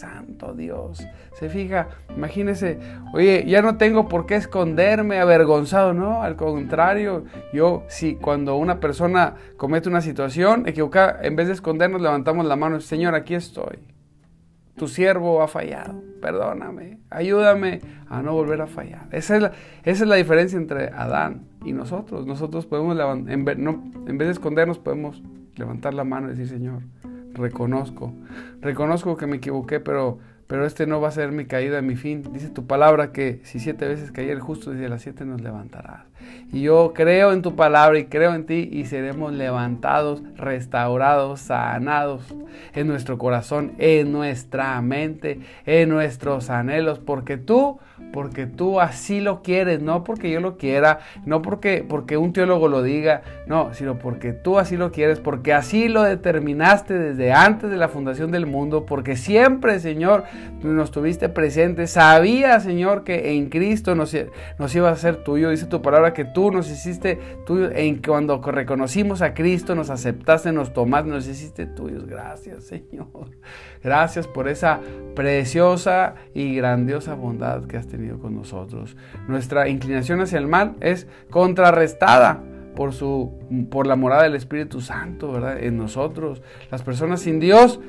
Santo 0.00 0.54
Dios. 0.54 1.06
Se 1.34 1.50
fija, 1.50 1.88
imagínese, 2.16 2.78
oye, 3.12 3.44
ya 3.46 3.60
no 3.60 3.76
tengo 3.76 4.08
por 4.08 4.24
qué 4.24 4.36
esconderme 4.36 5.18
avergonzado, 5.18 5.92
no, 5.92 6.22
al 6.22 6.36
contrario, 6.36 7.24
yo 7.52 7.84
si 7.88 8.14
cuando 8.14 8.56
una 8.56 8.80
persona 8.80 9.34
comete 9.58 9.90
una 9.90 10.00
situación 10.00 10.66
equivocada, 10.66 11.18
en 11.22 11.36
vez 11.36 11.48
de 11.48 11.52
escondernos 11.52 12.00
levantamos 12.00 12.46
la 12.46 12.56
mano, 12.56 12.80
Señor, 12.80 13.14
aquí 13.14 13.34
estoy. 13.34 13.78
Tu 14.76 14.88
siervo 14.88 15.42
ha 15.42 15.48
fallado, 15.48 16.02
perdóname, 16.22 17.00
ayúdame 17.10 17.80
a 18.08 18.22
no 18.22 18.32
volver 18.32 18.62
a 18.62 18.66
fallar. 18.66 19.06
Esa 19.12 19.52
es 19.84 20.00
la, 20.00 20.16
diferencia 20.16 20.56
entre 20.56 20.86
Adán 20.88 21.42
y 21.62 21.74
nosotros. 21.74 22.26
Nosotros 22.26 22.64
podemos, 22.64 22.98
en 23.28 23.28
en 23.28 23.44
vez 24.18 24.28
de 24.28 24.30
escondernos, 24.30 24.78
podemos 24.78 25.22
levantar 25.56 25.92
la 25.92 26.04
mano 26.04 26.28
y 26.28 26.30
decir, 26.30 26.48
Señor, 26.48 26.80
reconozco. 27.34 28.14
Reconozco 28.60 29.16
que 29.16 29.26
me 29.26 29.36
equivoqué, 29.36 29.80
pero, 29.80 30.18
pero 30.50 30.66
este 30.66 30.84
no 30.88 31.00
va 31.00 31.06
a 31.06 31.12
ser 31.12 31.30
mi 31.30 31.44
caída, 31.44 31.80
mi 31.80 31.94
fin. 31.94 32.24
Dice 32.32 32.48
tu 32.48 32.66
palabra 32.66 33.12
que 33.12 33.38
si 33.44 33.60
siete 33.60 33.86
veces 33.86 34.10
caía 34.10 34.32
el 34.32 34.40
justo, 34.40 34.72
desde 34.72 34.88
las 34.88 35.00
siete 35.00 35.24
nos 35.24 35.40
levantarás. 35.40 36.00
Y 36.52 36.62
yo 36.62 36.92
creo 36.92 37.32
en 37.32 37.40
tu 37.40 37.54
palabra 37.54 37.96
y 38.00 38.06
creo 38.06 38.34
en 38.34 38.46
ti 38.46 38.68
y 38.72 38.86
seremos 38.86 39.32
levantados, 39.32 40.24
restaurados, 40.36 41.38
sanados 41.38 42.34
en 42.74 42.88
nuestro 42.88 43.16
corazón, 43.16 43.74
en 43.78 44.10
nuestra 44.10 44.82
mente, 44.82 45.38
en 45.66 45.88
nuestros 45.88 46.50
anhelos, 46.50 46.98
porque 46.98 47.36
tú 47.36 47.78
porque 48.12 48.46
tú 48.46 48.80
así 48.80 49.20
lo 49.20 49.42
quieres, 49.42 49.80
no 49.80 50.04
porque 50.04 50.30
yo 50.30 50.40
lo 50.40 50.56
quiera, 50.56 51.00
no 51.24 51.42
porque, 51.42 51.84
porque 51.88 52.16
un 52.16 52.32
teólogo 52.32 52.68
lo 52.68 52.82
diga, 52.82 53.22
no, 53.46 53.72
sino 53.72 53.98
porque 53.98 54.32
tú 54.32 54.58
así 54.58 54.76
lo 54.76 54.90
quieres, 54.90 55.20
porque 55.20 55.52
así 55.52 55.88
lo 55.88 56.02
determinaste 56.02 56.94
desde 56.94 57.32
antes 57.32 57.70
de 57.70 57.76
la 57.76 57.88
fundación 57.88 58.30
del 58.30 58.46
mundo, 58.46 58.84
porque 58.84 59.16
siempre, 59.16 59.78
Señor, 59.78 60.24
nos 60.62 60.90
tuviste 60.90 61.28
presentes, 61.28 61.90
sabía, 61.92 62.60
Señor, 62.60 63.04
que 63.04 63.32
en 63.32 63.48
Cristo 63.48 63.94
nos, 63.94 64.14
nos 64.58 64.74
iba 64.74 64.90
a 64.90 64.96
ser 64.96 65.24
tuyo, 65.24 65.50
dice 65.50 65.66
tu 65.66 65.82
palabra 65.82 66.12
que 66.12 66.24
tú 66.24 66.50
nos 66.50 66.70
hiciste 66.70 67.18
tuyo, 67.46 67.70
en 67.72 68.02
cuando 68.02 68.40
reconocimos 68.42 69.22
a 69.22 69.34
Cristo, 69.34 69.74
nos 69.74 69.90
aceptaste, 69.90 70.52
nos 70.52 70.72
tomaste, 70.72 71.10
nos 71.10 71.26
hiciste 71.26 71.66
tuyos, 71.66 72.06
gracias, 72.06 72.64
Señor. 72.64 73.08
Gracias 73.82 74.26
por 74.26 74.48
esa 74.48 74.80
preciosa 75.14 76.14
y 76.34 76.54
grandiosa 76.56 77.14
bondad 77.14 77.64
que 77.64 77.76
has 77.76 77.86
tenido 77.86 78.18
con 78.18 78.34
nosotros. 78.34 78.96
Nuestra 79.26 79.68
inclinación 79.68 80.20
hacia 80.20 80.38
el 80.38 80.46
mal 80.46 80.76
es 80.80 81.06
contrarrestada 81.30 82.42
por, 82.76 82.92
su, 82.92 83.32
por 83.70 83.86
la 83.86 83.96
morada 83.96 84.24
del 84.24 84.34
Espíritu 84.34 84.80
Santo, 84.80 85.32
¿verdad? 85.32 85.62
En 85.62 85.76
nosotros. 85.76 86.42
Las 86.70 86.82
personas 86.82 87.20
sin 87.20 87.40
Dios, 87.40 87.80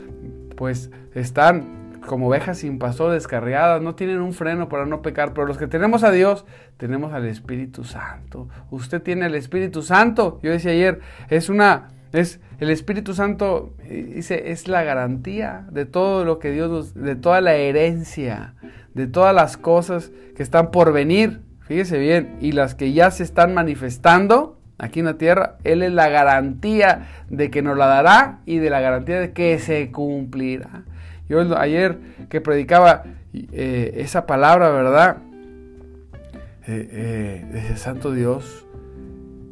pues 0.55 0.91
están 1.13 1.80
como 2.05 2.27
ovejas 2.27 2.59
sin 2.59 2.79
pastor, 2.79 3.11
descarriadas, 3.11 3.81
no 3.81 3.95
tienen 3.95 4.19
un 4.19 4.33
freno 4.33 4.69
para 4.69 4.85
no 4.85 5.01
pecar, 5.01 5.33
pero 5.33 5.47
los 5.47 5.57
que 5.57 5.67
tenemos 5.67 6.03
a 6.03 6.11
Dios, 6.11 6.45
tenemos 6.77 7.13
al 7.13 7.25
Espíritu 7.25 7.83
Santo. 7.83 8.47
Usted 8.69 9.01
tiene 9.01 9.27
el 9.27 9.35
Espíritu 9.35 9.81
Santo. 9.81 10.39
Yo 10.41 10.51
decía 10.51 10.71
ayer, 10.71 10.99
es 11.29 11.49
una 11.49 11.89
es 12.13 12.41
el 12.59 12.69
Espíritu 12.69 13.13
Santo 13.13 13.73
dice 13.87 14.51
es 14.51 14.67
la 14.67 14.83
garantía 14.83 15.65
de 15.71 15.85
todo 15.85 16.25
lo 16.25 16.39
que 16.39 16.51
Dios 16.51 16.69
nos, 16.69 16.93
de 16.93 17.15
toda 17.15 17.39
la 17.39 17.53
herencia, 17.55 18.55
de 18.93 19.07
todas 19.07 19.33
las 19.33 19.57
cosas 19.57 20.11
que 20.35 20.43
están 20.43 20.71
por 20.71 20.91
venir. 20.91 21.41
Fíjese 21.61 21.97
bien, 21.99 22.35
y 22.41 22.51
las 22.51 22.75
que 22.75 22.91
ya 22.91 23.11
se 23.11 23.23
están 23.23 23.53
manifestando 23.53 24.59
aquí 24.77 24.99
en 24.99 25.05
la 25.05 25.17
tierra, 25.17 25.57
él 25.63 25.83
es 25.83 25.93
la 25.93 26.09
garantía 26.09 27.07
de 27.29 27.49
que 27.49 27.61
nos 27.61 27.77
la 27.77 27.85
dará 27.85 28.39
y 28.45 28.57
de 28.57 28.69
la 28.69 28.81
garantía 28.81 29.19
de 29.19 29.31
que 29.31 29.57
se 29.59 29.89
cumplirá. 29.91 30.83
Yo 31.31 31.57
ayer 31.57 31.97
que 32.27 32.41
predicaba 32.41 33.03
eh, 33.33 33.93
esa 33.95 34.25
palabra, 34.25 34.69
¿verdad? 34.69 35.19
Eh, 36.67 37.45
eh, 37.53 37.73
Santo 37.77 38.11
Dios, 38.11 38.67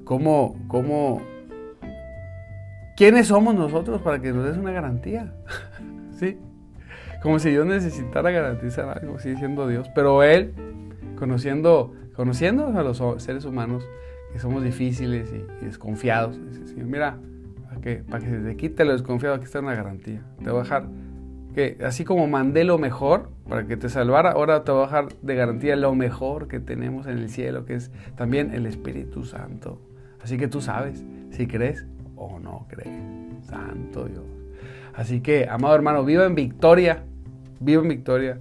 cómo, 0.04 0.58
cómo 0.68 1.22
¿Quiénes 2.98 3.28
somos 3.28 3.56
nosotros 3.56 4.02
para 4.02 4.20
que 4.20 4.34
nos 4.34 4.44
des 4.44 4.58
una 4.58 4.74
garantía? 4.74 5.32
¿Sí? 6.20 6.38
Como 7.24 7.40
si 7.40 7.50
Dios 7.50 7.66
necesitara 7.66 8.30
garantizar 8.30 8.90
algo, 8.90 9.18
sigue 9.20 9.38
siendo 9.38 9.66
Dios. 9.70 9.90
Pero 9.96 10.22
Él, 10.22 10.54
conociendo, 11.18 11.94
conociendo 12.14 12.78
a 12.78 12.84
los 12.84 13.02
seres 13.24 13.46
humanos, 13.46 13.88
que 14.34 14.40
somos 14.40 14.64
difíciles 14.64 15.32
y, 15.32 15.64
desconfiados, 15.64 16.38
dice, 16.46 16.68
Señor, 16.68 16.88
mira, 16.88 17.18
para 17.70 17.80
que, 17.80 17.96
para 18.04 18.26
que 18.26 18.32
te 18.32 18.58
quite 18.58 18.84
lo 18.84 18.92
desconfiado, 18.92 19.36
aquí 19.36 19.46
está 19.46 19.62
una 19.62 19.76
garantía. 19.76 20.22
Te 20.44 20.50
voy 20.50 20.60
a 20.60 20.64
dejar 20.64 20.90
que, 21.54 21.78
así 21.84 22.06
como 22.06 22.28
mandé 22.28 22.64
lo 22.64 22.78
mejor 22.78 23.30
para 23.48 23.66
que 23.66 23.78
te 23.78 23.90
salvara, 23.90 24.32
ahora 24.32 24.64
te 24.64 24.72
voy 24.72 24.84
a 24.84 24.86
dejar 24.86 25.08
de 25.22 25.36
garantía 25.36 25.76
lo 25.76 25.96
mejor 25.96 26.48
que 26.48 26.60
tenemos 26.60 27.08
en 27.08 27.18
el 27.18 27.30
cielo, 27.30 27.66
que 27.66 27.76
es 27.76 27.92
también 28.16 28.54
el 28.54 28.66
Espíritu 28.66 29.26
Santo. 29.26 29.82
Así 30.22 30.38
que 30.38 30.48
tú 30.48 30.62
sabes, 30.62 31.04
si 31.32 31.48
crees, 31.48 31.86
o 32.16 32.40
no 32.40 32.68
cree. 32.70 32.92
Santo 33.42 34.06
Dios. 34.06 34.26
Así 34.94 35.22
que, 35.22 35.48
amado 35.50 35.76
hermano, 35.76 36.04
viva 36.04 36.26
en 36.26 36.36
victoria, 36.36 37.04
viva 37.60 37.82
en 37.82 37.90
victoria. 37.90 38.40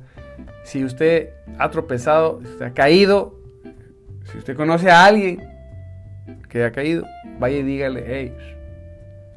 Si 0.64 0.85
usted 0.85 1.31
ha 1.59 1.71
tropezado, 1.71 2.40
si 2.42 2.49
usted 2.49 2.66
ha 2.66 2.75
caído, 2.75 3.38
si 4.25 4.38
usted 4.38 4.57
conoce 4.57 4.90
a 4.90 5.07
alguien 5.07 5.42
que 6.49 6.64
ha 6.64 6.73
caído, 6.73 7.05
vaya 7.38 7.59
y 7.59 7.62
dígale, 7.62 8.05
hey, 8.07 8.37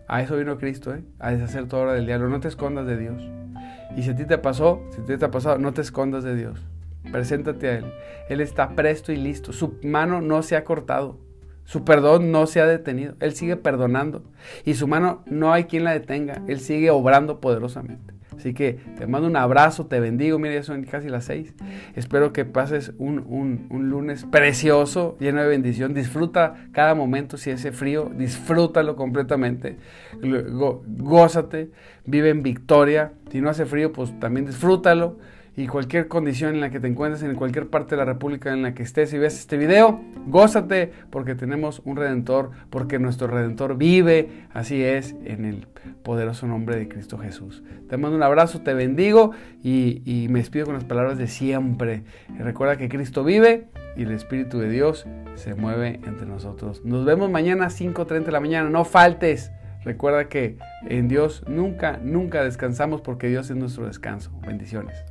a 0.07 0.21
eso 0.21 0.35
vino 0.35 0.57
Cristo, 0.57 0.93
¿eh? 0.93 1.03
a 1.19 1.31
deshacer 1.31 1.67
toda 1.67 1.83
hora 1.83 1.93
del 1.93 2.05
diablo. 2.05 2.27
No 2.27 2.41
te 2.41 2.49
escondas 2.49 2.85
de 2.85 2.97
Dios. 2.97 3.21
Y 3.95 4.03
si 4.03 4.11
a 4.11 4.15
ti 4.15 4.25
te 4.25 4.37
pasó, 4.37 4.81
si 4.91 5.01
a 5.01 5.05
ti 5.05 5.17
te 5.17 5.25
ha 5.25 5.31
pasado, 5.31 5.57
no 5.57 5.73
te 5.73 5.81
escondas 5.81 6.23
de 6.23 6.35
Dios. 6.35 6.59
Preséntate 7.11 7.69
a 7.69 7.77
Él. 7.79 7.85
Él 8.29 8.41
está 8.41 8.75
presto 8.75 9.11
y 9.11 9.17
listo. 9.17 9.53
Su 9.53 9.75
mano 9.83 10.21
no 10.21 10.43
se 10.43 10.55
ha 10.55 10.63
cortado. 10.63 11.17
Su 11.65 11.83
perdón 11.83 12.31
no 12.31 12.47
se 12.47 12.61
ha 12.61 12.65
detenido. 12.65 13.15
Él 13.19 13.33
sigue 13.33 13.57
perdonando. 13.57 14.23
Y 14.65 14.75
su 14.75 14.87
mano 14.87 15.23
no 15.25 15.53
hay 15.53 15.65
quien 15.65 15.83
la 15.83 15.93
detenga. 15.93 16.41
Él 16.47 16.59
sigue 16.59 16.91
obrando 16.91 17.39
poderosamente. 17.39 18.10
Así 18.37 18.53
que 18.53 18.79
te 18.97 19.07
mando 19.07 19.27
un 19.27 19.35
abrazo, 19.35 19.85
te 19.85 19.99
bendigo. 19.99 20.39
Mira, 20.39 20.55
ya 20.55 20.63
son 20.63 20.83
casi 20.83 21.09
las 21.09 21.25
seis. 21.25 21.53
Espero 21.95 22.33
que 22.33 22.45
pases 22.45 22.93
un, 22.97 23.67
lunes 23.69 24.25
precioso, 24.25 25.17
lleno 25.19 25.41
de 25.41 25.47
bendición. 25.47 25.93
Disfruta 25.93 26.55
cada 26.71 26.95
momento. 26.95 27.37
Si 27.37 27.51
hace 27.51 27.71
frío, 27.71 28.11
disfrútalo 28.15 28.95
completamente. 28.95 29.77
gózate, 30.21 31.71
vive 32.05 32.29
en 32.29 32.43
victoria. 32.43 33.13
Si 33.31 33.41
no 33.41 33.49
hace 33.49 33.65
frío, 33.65 33.91
pues 33.91 34.17
también 34.19 34.45
disfrútalo 34.45 35.17
y 35.55 35.67
cualquier 35.67 36.07
condición 36.07 36.55
en 36.55 36.61
la 36.61 36.69
que 36.69 36.79
te 36.79 36.87
encuentres, 36.87 37.23
en 37.23 37.35
cualquier 37.35 37.67
parte 37.67 37.91
de 37.91 37.97
la 37.97 38.05
República 38.05 38.53
en 38.53 38.61
la 38.61 38.73
que 38.73 38.83
estés 38.83 39.13
y 39.13 39.17
ves 39.17 39.37
este 39.37 39.57
video, 39.57 40.01
gózate 40.27 40.93
porque 41.09 41.35
tenemos 41.35 41.81
un 41.83 41.97
redentor, 41.97 42.51
porque 42.69 42.99
nuestro 42.99 43.27
redentor 43.27 43.77
vive, 43.77 44.45
así 44.53 44.81
es, 44.81 45.15
en 45.25 45.45
el 45.45 45.67
poderoso 46.03 46.47
nombre 46.47 46.77
de 46.77 46.87
Cristo 46.87 47.17
Jesús. 47.17 47.63
Te 47.89 47.97
mando 47.97 48.15
un 48.15 48.23
abrazo, 48.23 48.61
te 48.61 48.73
bendigo 48.73 49.31
y, 49.61 50.27
me 50.29 50.39
despido 50.39 50.65
con 50.65 50.75
las 50.75 50.85
palabras 50.85 51.17
de 51.17 51.27
siempre. 51.27 52.03
recuerda 52.37 52.77
que 52.77 52.87
Cristo 52.87 53.23
vive 53.25 53.67
y 53.97 54.03
el 54.03 54.11
Espíritu 54.11 54.59
de 54.59 54.69
Dios 54.69 55.05
se 55.35 55.53
mueve 55.55 55.99
entre 56.05 56.25
nosotros. 56.25 56.85
Nos 56.85 57.03
vemos 57.03 57.29
mañana 57.29 57.65
a 57.65 57.69
5.30 57.69 58.23
de 58.23 58.31
la 58.31 58.39
mañana, 58.39 58.69
no 58.69 58.85
faltes. 58.85 59.51
Recuerda 59.83 60.29
que 60.29 60.57
en 60.87 61.07
Dios 61.07 61.43
nunca, 61.47 61.99
nunca 62.01 62.43
descansamos 62.43 63.01
porque 63.01 63.27
Dios 63.27 63.49
es 63.49 63.57
nuestro 63.57 63.87
descanso. 63.87 64.31
Bendiciones. 64.45 65.10